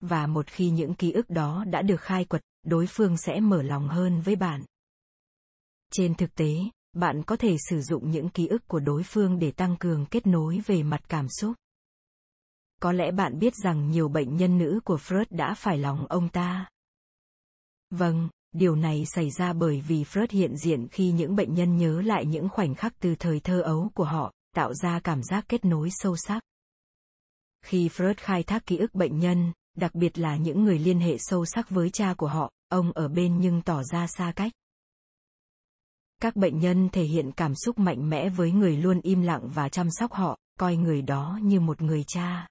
Và 0.00 0.26
một 0.26 0.46
khi 0.46 0.70
những 0.70 0.94
ký 0.94 1.12
ức 1.12 1.30
đó 1.30 1.64
đã 1.64 1.82
được 1.82 2.00
khai 2.00 2.24
quật, 2.24 2.42
đối 2.62 2.86
phương 2.86 3.16
sẽ 3.16 3.40
mở 3.40 3.62
lòng 3.62 3.88
hơn 3.88 4.20
với 4.20 4.36
bạn. 4.36 4.64
Trên 5.92 6.14
thực 6.14 6.34
tế, 6.34 6.54
bạn 6.92 7.22
có 7.22 7.36
thể 7.36 7.56
sử 7.68 7.80
dụng 7.80 8.10
những 8.10 8.28
ký 8.28 8.46
ức 8.46 8.68
của 8.68 8.80
đối 8.80 9.02
phương 9.02 9.38
để 9.38 9.50
tăng 9.50 9.76
cường 9.76 10.06
kết 10.06 10.26
nối 10.26 10.60
về 10.66 10.82
mặt 10.82 11.00
cảm 11.08 11.26
xúc 11.28 11.52
có 12.82 12.92
lẽ 12.92 13.10
bạn 13.10 13.38
biết 13.38 13.54
rằng 13.54 13.90
nhiều 13.90 14.08
bệnh 14.08 14.36
nhân 14.36 14.58
nữ 14.58 14.80
của 14.84 14.96
Freud 14.96 15.24
đã 15.30 15.54
phải 15.54 15.78
lòng 15.78 16.06
ông 16.06 16.28
ta. 16.28 16.66
Vâng, 17.90 18.28
điều 18.52 18.76
này 18.76 19.04
xảy 19.06 19.30
ra 19.30 19.52
bởi 19.52 19.80
vì 19.80 20.04
Freud 20.04 20.26
hiện 20.30 20.56
diện 20.56 20.88
khi 20.88 21.12
những 21.12 21.36
bệnh 21.36 21.54
nhân 21.54 21.76
nhớ 21.76 22.02
lại 22.02 22.26
những 22.26 22.48
khoảnh 22.48 22.74
khắc 22.74 22.92
từ 23.00 23.14
thời 23.18 23.40
thơ 23.40 23.60
ấu 23.60 23.90
của 23.94 24.04
họ, 24.04 24.32
tạo 24.54 24.74
ra 24.74 25.00
cảm 25.00 25.22
giác 25.22 25.44
kết 25.48 25.64
nối 25.64 25.88
sâu 25.92 26.16
sắc. 26.16 26.42
Khi 27.64 27.88
Freud 27.88 28.14
khai 28.16 28.42
thác 28.42 28.66
ký 28.66 28.76
ức 28.76 28.94
bệnh 28.94 29.18
nhân, 29.18 29.52
đặc 29.76 29.94
biệt 29.94 30.18
là 30.18 30.36
những 30.36 30.64
người 30.64 30.78
liên 30.78 31.00
hệ 31.00 31.16
sâu 31.18 31.44
sắc 31.44 31.70
với 31.70 31.90
cha 31.90 32.14
của 32.14 32.28
họ, 32.28 32.50
ông 32.68 32.92
ở 32.92 33.08
bên 33.08 33.40
nhưng 33.40 33.62
tỏ 33.62 33.82
ra 33.82 34.06
xa 34.06 34.32
cách. 34.36 34.52
Các 36.20 36.36
bệnh 36.36 36.58
nhân 36.58 36.88
thể 36.92 37.04
hiện 37.04 37.32
cảm 37.32 37.54
xúc 37.54 37.78
mạnh 37.78 38.10
mẽ 38.10 38.28
với 38.28 38.52
người 38.52 38.76
luôn 38.76 39.00
im 39.00 39.22
lặng 39.22 39.50
và 39.54 39.68
chăm 39.68 39.88
sóc 39.90 40.12
họ, 40.12 40.38
coi 40.58 40.76
người 40.76 41.02
đó 41.02 41.38
như 41.42 41.60
một 41.60 41.82
người 41.82 42.04
cha. 42.06 42.48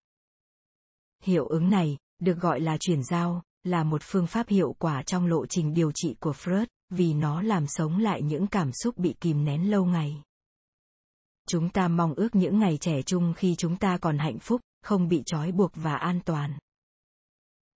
Hiệu 1.24 1.46
ứng 1.46 1.70
này, 1.70 1.98
được 2.20 2.40
gọi 2.40 2.60
là 2.60 2.78
chuyển 2.78 3.04
giao, 3.04 3.44
là 3.64 3.84
một 3.84 4.02
phương 4.04 4.28
pháp 4.28 4.48
hiệu 4.48 4.76
quả 4.80 5.04
trong 5.04 5.28
lộ 5.28 5.46
trình 5.46 5.74
điều 5.74 5.92
trị 5.92 6.16
của 6.20 6.32
Freud, 6.32 6.66
vì 6.90 7.14
nó 7.14 7.42
làm 7.42 7.68
sống 7.68 7.98
lại 7.98 8.22
những 8.22 8.48
cảm 8.48 8.72
xúc 8.72 8.98
bị 8.98 9.16
kìm 9.20 9.46
nén 9.46 9.72
lâu 9.72 9.86
ngày. 9.86 10.24
Chúng 11.48 11.70
ta 11.70 11.88
mong 11.88 12.14
ước 12.14 12.36
những 12.36 12.60
ngày 12.60 12.78
trẻ 12.82 13.02
trung 13.02 13.34
khi 13.38 13.56
chúng 13.56 13.78
ta 13.78 13.98
còn 13.98 14.18
hạnh 14.18 14.40
phúc, 14.40 14.62
không 14.84 15.08
bị 15.08 15.24
trói 15.26 15.52
buộc 15.52 15.72
và 15.76 15.96
an 15.96 16.20
toàn. 16.26 16.58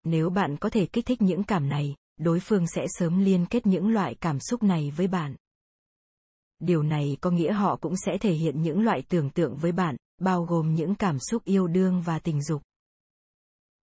Nếu 0.03 0.29
bạn 0.29 0.57
có 0.57 0.69
thể 0.69 0.85
kích 0.85 1.05
thích 1.05 1.21
những 1.21 1.43
cảm 1.43 1.69
này, 1.69 1.95
đối 2.17 2.39
phương 2.39 2.67
sẽ 2.67 2.85
sớm 2.89 3.19
liên 3.19 3.45
kết 3.45 3.65
những 3.65 3.89
loại 3.89 4.15
cảm 4.15 4.39
xúc 4.39 4.63
này 4.63 4.91
với 4.91 5.07
bạn. 5.07 5.35
Điều 6.59 6.83
này 6.83 7.17
có 7.21 7.31
nghĩa 7.31 7.53
họ 7.53 7.75
cũng 7.75 7.97
sẽ 8.05 8.17
thể 8.17 8.33
hiện 8.33 8.61
những 8.61 8.81
loại 8.81 9.03
tưởng 9.09 9.29
tượng 9.29 9.55
với 9.55 9.71
bạn, 9.71 9.95
bao 10.21 10.45
gồm 10.45 10.75
những 10.75 10.95
cảm 10.95 11.19
xúc 11.19 11.43
yêu 11.45 11.67
đương 11.67 12.01
và 12.01 12.19
tình 12.19 12.43
dục 12.43 12.61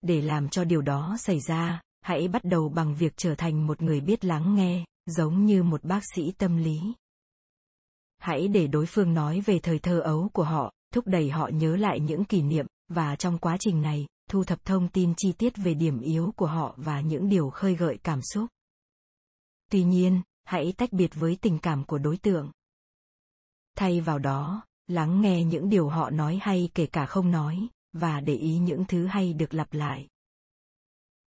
để 0.03 0.21
làm 0.21 0.49
cho 0.49 0.65
điều 0.65 0.83
đó 0.83 1.17
xảy 1.19 1.41
ra, 1.41 1.81
hãy 2.01 2.29
bắt 2.29 2.45
đầu 2.45 2.69
bằng 2.69 2.95
việc 2.95 3.17
trở 3.17 3.35
thành 3.35 3.67
một 3.67 3.83
người 3.83 4.01
biết 4.01 4.25
lắng 4.25 4.55
nghe, 4.55 4.85
giống 5.07 5.45
như 5.45 5.63
một 5.63 5.85
bác 5.85 6.01
sĩ 6.15 6.33
tâm 6.33 6.57
lý. 6.57 6.81
Hãy 8.19 8.49
để 8.49 8.67
đối 8.67 8.87
phương 8.87 9.15
nói 9.15 9.41
về 9.41 9.59
thời 9.59 9.79
thơ 9.79 10.01
ấu 10.01 10.31
của 10.33 10.45
họ, 10.45 10.73
thúc 10.95 11.07
đẩy 11.07 11.31
họ 11.31 11.49
nhớ 11.53 11.77
lại 11.77 12.01
những 12.01 12.25
kỷ 12.25 12.43
niệm, 12.43 12.67
và 12.89 13.17
trong 13.17 13.39
quá 13.39 13.57
trình 13.61 13.83
này, 13.83 14.07
thu 14.31 14.45
thập 14.45 14.65
thông 14.65 14.89
tin 14.89 15.15
chi 15.17 15.33
tiết 15.33 15.53
về 15.57 15.75
điểm 15.75 16.01
yếu 16.01 16.33
của 16.37 16.47
họ 16.47 16.75
và 16.77 17.01
những 17.01 17.29
điều 17.29 17.51
khơi 17.51 17.75
gợi 17.75 17.99
cảm 18.03 18.21
xúc. 18.23 18.47
Tuy 19.71 19.85
nhiên, 19.85 20.23
hãy 20.45 20.75
tách 20.77 20.93
biệt 20.93 21.11
với 21.15 21.39
tình 21.41 21.59
cảm 21.59 21.85
của 21.85 21.99
đối 21.99 22.17
tượng. 22.17 22.51
Thay 23.77 24.01
vào 24.01 24.19
đó, 24.19 24.63
lắng 24.87 25.21
nghe 25.21 25.45
những 25.45 25.69
điều 25.69 25.89
họ 25.89 26.11
nói 26.11 26.39
hay 26.43 26.71
kể 26.75 26.87
cả 26.87 27.07
không 27.07 27.31
nói 27.31 27.69
và 27.93 28.21
để 28.21 28.35
ý 28.35 28.59
những 28.59 28.85
thứ 28.89 29.07
hay 29.07 29.33
được 29.33 29.55
lặp 29.55 29.73
lại. 29.75 30.09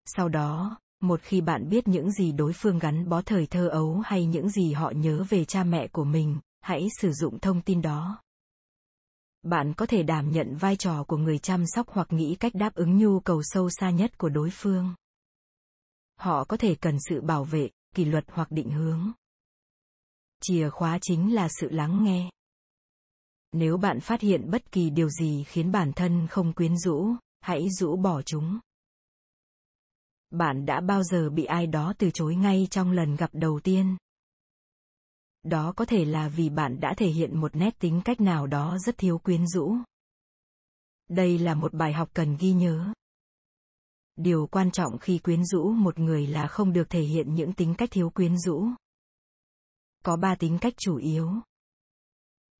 Sau 0.05 0.29
đó, 0.29 0.77
một 1.01 1.21
khi 1.21 1.41
bạn 1.41 1.69
biết 1.69 1.87
những 1.87 2.11
gì 2.11 2.31
đối 2.31 2.53
phương 2.53 2.79
gắn 2.79 3.09
bó 3.09 3.21
thời 3.21 3.45
thơ 3.47 3.67
ấu 3.67 3.99
hay 4.05 4.25
những 4.25 4.49
gì 4.49 4.73
họ 4.73 4.91
nhớ 4.95 5.25
về 5.29 5.45
cha 5.45 5.63
mẹ 5.63 5.87
của 5.87 6.03
mình, 6.03 6.39
hãy 6.61 6.87
sử 7.01 7.11
dụng 7.11 7.39
thông 7.39 7.61
tin 7.61 7.81
đó. 7.81 8.21
Bạn 9.43 9.73
có 9.73 9.85
thể 9.85 10.03
đảm 10.03 10.31
nhận 10.31 10.55
vai 10.55 10.75
trò 10.75 11.03
của 11.03 11.17
người 11.17 11.39
chăm 11.39 11.65
sóc 11.67 11.87
hoặc 11.89 12.07
nghĩ 12.13 12.35
cách 12.35 12.55
đáp 12.55 12.75
ứng 12.75 12.97
nhu 12.97 13.19
cầu 13.19 13.41
sâu 13.43 13.69
xa 13.69 13.89
nhất 13.89 14.17
của 14.17 14.29
đối 14.29 14.49
phương. 14.53 14.95
Họ 16.19 16.43
có 16.43 16.57
thể 16.57 16.75
cần 16.75 16.97
sự 17.09 17.21
bảo 17.21 17.43
vệ, 17.43 17.69
kỷ 17.95 18.05
luật 18.05 18.25
hoặc 18.31 18.51
định 18.51 18.71
hướng. 18.71 19.11
Chìa 20.41 20.69
khóa 20.69 20.99
chính 21.01 21.35
là 21.35 21.47
sự 21.59 21.69
lắng 21.69 22.03
nghe 22.03 22.29
nếu 23.53 23.77
bạn 23.77 23.99
phát 23.99 24.21
hiện 24.21 24.51
bất 24.51 24.71
kỳ 24.71 24.89
điều 24.89 25.09
gì 25.09 25.43
khiến 25.47 25.71
bản 25.71 25.93
thân 25.93 26.27
không 26.27 26.53
quyến 26.53 26.77
rũ, 26.77 27.15
hãy 27.41 27.69
rũ 27.69 27.95
bỏ 27.95 28.21
chúng. 28.21 28.59
Bạn 30.29 30.65
đã 30.65 30.81
bao 30.81 31.03
giờ 31.03 31.29
bị 31.29 31.45
ai 31.45 31.67
đó 31.67 31.93
từ 31.97 32.09
chối 32.13 32.35
ngay 32.35 32.67
trong 32.71 32.91
lần 32.91 33.15
gặp 33.15 33.29
đầu 33.33 33.59
tiên? 33.63 33.97
Đó 35.43 35.73
có 35.75 35.85
thể 35.85 36.05
là 36.05 36.29
vì 36.29 36.49
bạn 36.49 36.79
đã 36.79 36.93
thể 36.97 37.07
hiện 37.07 37.41
một 37.41 37.55
nét 37.55 37.79
tính 37.79 38.01
cách 38.05 38.21
nào 38.21 38.47
đó 38.47 38.77
rất 38.85 38.97
thiếu 38.97 39.17
quyến 39.17 39.47
rũ. 39.47 39.75
Đây 41.09 41.39
là 41.39 41.55
một 41.55 41.73
bài 41.73 41.93
học 41.93 42.09
cần 42.13 42.37
ghi 42.39 42.51
nhớ. 42.51 42.93
Điều 44.15 44.47
quan 44.47 44.71
trọng 44.71 44.97
khi 44.97 45.17
quyến 45.17 45.45
rũ 45.45 45.71
một 45.71 45.99
người 45.99 46.27
là 46.27 46.47
không 46.47 46.73
được 46.73 46.89
thể 46.89 47.01
hiện 47.01 47.35
những 47.35 47.53
tính 47.53 47.75
cách 47.77 47.89
thiếu 47.91 48.09
quyến 48.09 48.37
rũ. 48.37 48.67
Có 50.03 50.17
ba 50.17 50.35
tính 50.35 50.57
cách 50.61 50.73
chủ 50.77 50.95
yếu. 50.95 51.31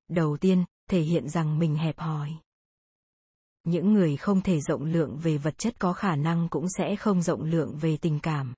Đầu 0.08 0.36
tiên 0.36 0.64
thể 0.90 1.00
hiện 1.00 1.28
rằng 1.28 1.58
mình 1.58 1.76
hẹp 1.76 1.98
hòi. 1.98 2.32
Những 3.64 3.92
người 3.92 4.16
không 4.16 4.40
thể 4.40 4.60
rộng 4.60 4.84
lượng 4.84 5.18
về 5.22 5.38
vật 5.38 5.58
chất 5.58 5.80
có 5.80 5.92
khả 5.92 6.16
năng 6.16 6.48
cũng 6.48 6.66
sẽ 6.78 6.96
không 6.96 7.22
rộng 7.22 7.42
lượng 7.42 7.76
về 7.80 7.96
tình 7.96 8.20
cảm. 8.20 8.54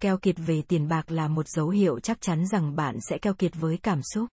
Keo 0.00 0.18
kiệt 0.18 0.36
về 0.38 0.62
tiền 0.62 0.88
bạc 0.88 1.10
là 1.10 1.28
một 1.28 1.48
dấu 1.48 1.68
hiệu 1.68 2.00
chắc 2.00 2.20
chắn 2.20 2.46
rằng 2.46 2.76
bạn 2.76 2.98
sẽ 3.00 3.18
keo 3.18 3.34
kiệt 3.34 3.52
với 3.54 3.78
cảm 3.82 4.00
xúc. 4.02 4.28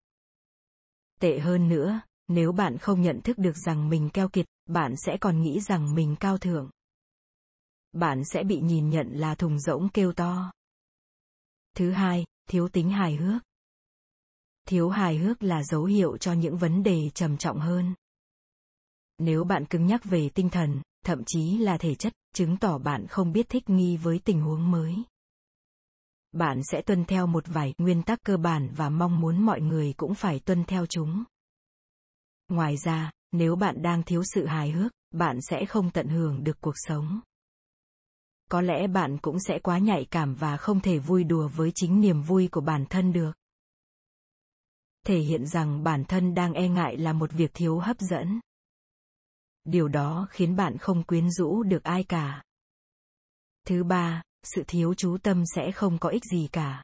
Tệ 1.20 1.40
hơn 1.40 1.70
nữa, 1.70 2.02
nếu 2.28 2.52
bạn 2.52 2.78
không 2.78 3.02
nhận 3.02 3.22
thức 3.22 3.38
được 3.38 3.58
rằng 3.66 3.90
mình 3.90 4.10
keo 4.10 4.30
kiệt, 4.30 4.46
bạn 4.66 4.94
sẽ 4.98 5.18
còn 5.22 5.42
nghĩ 5.42 5.60
rằng 5.60 5.96
mình 5.96 6.16
cao 6.20 6.38
thượng. 6.38 6.70
Bạn 7.92 8.22
sẽ 8.26 8.44
bị 8.44 8.62
nhìn 8.62 8.90
nhận 8.90 9.08
là 9.14 9.36
thùng 9.36 9.60
rỗng 9.60 9.90
kêu 9.90 10.14
to. 10.14 10.52
Thứ 11.76 11.92
hai, 11.92 12.26
thiếu 12.50 12.68
tính 12.70 12.90
hài 12.90 13.16
hước 13.16 13.42
thiếu 14.66 14.90
hài 14.90 15.18
hước 15.18 15.44
là 15.44 15.64
dấu 15.64 15.84
hiệu 15.84 16.18
cho 16.18 16.34
những 16.34 16.58
vấn 16.58 16.84
đề 16.84 17.10
trầm 17.14 17.38
trọng 17.38 17.60
hơn. 17.60 17.94
Nếu 19.18 19.44
bạn 19.44 19.66
cứng 19.66 19.86
nhắc 19.86 20.06
về 20.06 20.30
tinh 20.30 20.50
thần, 20.50 20.82
thậm 21.06 21.24
chí 21.26 21.58
là 21.58 21.78
thể 21.78 21.96
chất, 21.96 22.14
chứng 22.36 22.58
tỏ 22.58 22.78
bạn 22.78 23.08
không 23.08 23.32
biết 23.32 23.50
thích 23.50 23.70
nghi 23.70 23.98
với 23.98 24.20
tình 24.20 24.42
huống 24.42 24.72
mới. 24.72 24.96
Bạn 26.32 26.62
sẽ 26.72 26.82
tuân 26.82 27.06
theo 27.06 27.28
một 27.28 27.44
vài 27.48 27.74
nguyên 27.78 28.04
tắc 28.04 28.20
cơ 28.26 28.38
bản 28.38 28.70
và 28.76 28.90
mong 28.90 29.20
muốn 29.20 29.42
mọi 29.42 29.62
người 29.62 29.94
cũng 29.98 30.14
phải 30.16 30.40
tuân 30.40 30.64
theo 30.64 30.86
chúng. 30.86 31.24
Ngoài 32.48 32.76
ra, 32.78 33.12
nếu 33.32 33.56
bạn 33.56 33.82
đang 33.82 34.04
thiếu 34.04 34.22
sự 34.34 34.46
hài 34.46 34.72
hước, 34.72 34.92
bạn 35.12 35.38
sẽ 35.50 35.66
không 35.66 35.92
tận 35.92 36.08
hưởng 36.08 36.44
được 36.44 36.62
cuộc 36.62 36.76
sống. 36.76 37.20
Có 38.50 38.62
lẽ 38.62 38.88
bạn 38.88 39.18
cũng 39.18 39.40
sẽ 39.40 39.60
quá 39.60 39.78
nhạy 39.78 40.06
cảm 40.12 40.36
và 40.36 40.58
không 40.58 40.80
thể 40.80 41.00
vui 41.00 41.24
đùa 41.24 41.48
với 41.48 41.72
chính 41.76 42.02
niềm 42.02 42.22
vui 42.22 42.48
của 42.48 42.62
bản 42.62 42.86
thân 42.90 43.14
được 43.14 43.32
thể 45.04 45.20
hiện 45.20 45.48
rằng 45.48 45.84
bản 45.84 46.04
thân 46.06 46.34
đang 46.34 46.54
e 46.54 46.68
ngại 46.68 46.98
là 46.98 47.14
một 47.14 47.32
việc 47.32 47.52
thiếu 47.54 47.80
hấp 47.80 48.00
dẫn. 48.00 48.40
Điều 49.64 49.88
đó 49.88 50.28
khiến 50.30 50.56
bạn 50.56 50.78
không 50.78 51.04
quyến 51.04 51.32
rũ 51.32 51.64
được 51.64 51.84
ai 51.84 52.04
cả. 52.04 52.44
Thứ 53.68 53.84
ba, 53.84 54.22
sự 54.44 54.64
thiếu 54.68 54.94
chú 54.94 55.18
tâm 55.24 55.44
sẽ 55.56 55.72
không 55.72 55.98
có 55.98 56.10
ích 56.10 56.24
gì 56.32 56.48
cả. 56.52 56.84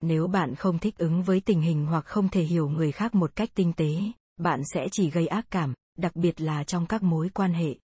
Nếu 0.00 0.26
bạn 0.26 0.54
không 0.54 0.78
thích 0.78 0.98
ứng 0.98 1.22
với 1.22 1.40
tình 1.40 1.60
hình 1.60 1.86
hoặc 1.86 2.04
không 2.06 2.28
thể 2.28 2.42
hiểu 2.42 2.68
người 2.68 2.92
khác 2.92 3.14
một 3.14 3.36
cách 3.36 3.50
tinh 3.54 3.72
tế, 3.76 3.90
bạn 4.36 4.62
sẽ 4.74 4.88
chỉ 4.92 5.10
gây 5.10 5.26
ác 5.26 5.46
cảm, 5.50 5.74
đặc 5.98 6.16
biệt 6.16 6.40
là 6.40 6.64
trong 6.64 6.86
các 6.86 7.02
mối 7.02 7.30
quan 7.34 7.52
hệ. 7.52 7.76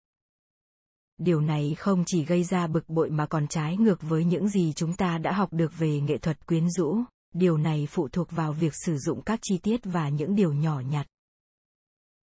Điều 1.19 1.41
này 1.41 1.75
không 1.79 2.05
chỉ 2.07 2.25
gây 2.25 2.45
ra 2.45 2.67
bực 2.67 2.89
bội 2.89 3.11
mà 3.11 3.27
còn 3.27 3.49
trái 3.49 3.77
ngược 3.77 4.03
với 4.03 4.25
những 4.25 4.49
gì 4.49 4.73
chúng 4.77 4.95
ta 4.95 5.19
đã 5.19 5.33
học 5.33 5.53
được 5.53 5.79
về 5.79 6.01
nghệ 6.01 6.19
thuật 6.19 6.47
quyến 6.47 6.71
rũ 6.71 7.03
điều 7.39 7.57
này 7.57 7.87
phụ 7.91 8.09
thuộc 8.09 8.31
vào 8.31 8.53
việc 8.53 8.73
sử 8.75 8.99
dụng 8.99 9.23
các 9.23 9.39
chi 9.43 9.59
tiết 9.63 9.81
và 9.85 10.09
những 10.09 10.35
điều 10.35 10.53
nhỏ 10.53 10.81
nhặt. 10.81 11.07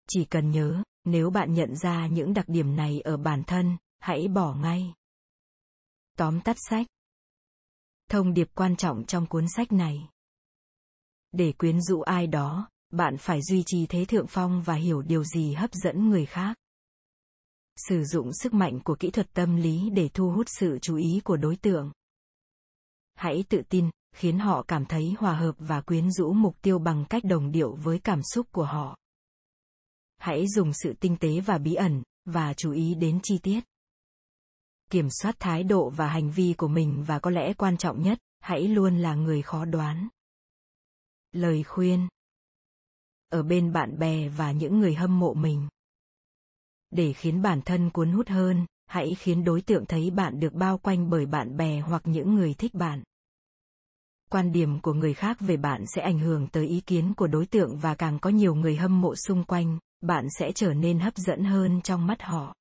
Chỉ 0.09 0.25
cần 0.25 0.51
nhớ, 0.51 0.83
nếu 1.03 1.29
bạn 1.29 1.53
nhận 1.53 1.75
ra 1.75 2.07
những 2.07 2.33
đặc 2.33 2.45
điểm 2.47 2.75
này 2.75 3.01
ở 3.01 3.17
bản 3.17 3.43
thân, 3.43 3.77
hãy 3.99 4.27
bỏ 4.27 4.55
ngay. 4.55 4.93
Tóm 6.17 6.41
tắt 6.41 6.57
sách. 6.69 6.87
Thông 8.09 8.33
điệp 8.33 8.47
quan 8.55 8.75
trọng 8.75 9.05
trong 9.05 9.25
cuốn 9.25 9.45
sách 9.55 9.71
này. 9.71 10.09
Để 11.31 11.51
quyến 11.51 11.81
rũ 11.81 12.01
ai 12.01 12.27
đó, 12.27 12.69
bạn 12.91 13.17
phải 13.17 13.41
duy 13.41 13.63
trì 13.65 13.85
thế 13.85 14.05
thượng 14.05 14.27
phong 14.27 14.61
và 14.61 14.75
hiểu 14.75 15.01
điều 15.01 15.23
gì 15.23 15.53
hấp 15.53 15.73
dẫn 15.73 16.09
người 16.09 16.25
khác. 16.25 16.57
Sử 17.89 18.03
dụng 18.03 18.31
sức 18.33 18.53
mạnh 18.53 18.79
của 18.83 18.95
kỹ 18.99 19.11
thuật 19.11 19.33
tâm 19.33 19.55
lý 19.55 19.89
để 19.89 20.09
thu 20.13 20.31
hút 20.31 20.47
sự 20.59 20.79
chú 20.81 20.95
ý 20.95 21.21
của 21.23 21.37
đối 21.37 21.55
tượng. 21.55 21.91
Hãy 23.15 23.43
tự 23.49 23.61
tin 23.69 23.89
khiến 24.13 24.39
họ 24.39 24.63
cảm 24.67 24.85
thấy 24.85 25.15
hòa 25.19 25.35
hợp 25.35 25.55
và 25.57 25.81
quyến 25.81 26.11
rũ 26.11 26.33
mục 26.33 26.61
tiêu 26.61 26.79
bằng 26.79 27.05
cách 27.09 27.23
đồng 27.23 27.51
điệu 27.51 27.75
với 27.75 27.99
cảm 27.99 28.21
xúc 28.23 28.47
của 28.51 28.65
họ. 28.65 28.97
Hãy 30.17 30.47
dùng 30.47 30.71
sự 30.73 30.93
tinh 30.99 31.17
tế 31.19 31.39
và 31.39 31.57
bí 31.57 31.73
ẩn, 31.73 32.03
và 32.25 32.53
chú 32.53 32.71
ý 32.71 32.95
đến 32.95 33.19
chi 33.23 33.37
tiết. 33.43 33.59
Kiểm 34.89 35.07
soát 35.09 35.35
thái 35.39 35.63
độ 35.63 35.89
và 35.89 36.07
hành 36.07 36.31
vi 36.31 36.53
của 36.57 36.67
mình 36.67 37.03
và 37.07 37.19
có 37.19 37.31
lẽ 37.31 37.53
quan 37.53 37.77
trọng 37.77 38.01
nhất, 38.01 38.19
hãy 38.39 38.67
luôn 38.67 38.97
là 38.97 39.15
người 39.15 39.41
khó 39.41 39.65
đoán. 39.65 40.07
Lời 41.31 41.63
khuyên. 41.63 42.07
Ở 43.29 43.43
bên 43.43 43.73
bạn 43.73 43.99
bè 43.99 44.29
và 44.29 44.51
những 44.51 44.79
người 44.79 44.95
hâm 44.95 45.19
mộ 45.19 45.33
mình. 45.33 45.67
Để 46.91 47.13
khiến 47.13 47.41
bản 47.41 47.61
thân 47.61 47.89
cuốn 47.89 48.11
hút 48.11 48.27
hơn, 48.27 48.65
hãy 48.85 49.15
khiến 49.15 49.43
đối 49.43 49.61
tượng 49.61 49.85
thấy 49.85 50.11
bạn 50.11 50.39
được 50.39 50.53
bao 50.53 50.77
quanh 50.77 51.09
bởi 51.09 51.25
bạn 51.25 51.57
bè 51.57 51.79
hoặc 51.79 52.01
những 52.05 52.35
người 52.35 52.53
thích 52.53 52.73
bạn 52.73 53.03
quan 54.33 54.51
điểm 54.51 54.79
của 54.79 54.93
người 54.93 55.13
khác 55.13 55.37
về 55.39 55.57
bạn 55.57 55.85
sẽ 55.85 56.01
ảnh 56.01 56.19
hưởng 56.19 56.47
tới 56.47 56.67
ý 56.67 56.81
kiến 56.85 57.13
của 57.17 57.27
đối 57.27 57.45
tượng 57.45 57.77
và 57.77 57.95
càng 57.95 58.19
có 58.19 58.29
nhiều 58.29 58.55
người 58.55 58.75
hâm 58.75 59.01
mộ 59.01 59.15
xung 59.15 59.43
quanh, 59.43 59.77
bạn 60.01 60.27
sẽ 60.39 60.51
trở 60.51 60.73
nên 60.73 60.99
hấp 60.99 61.17
dẫn 61.17 61.43
hơn 61.43 61.81
trong 61.83 62.07
mắt 62.07 62.21
họ. 62.21 62.53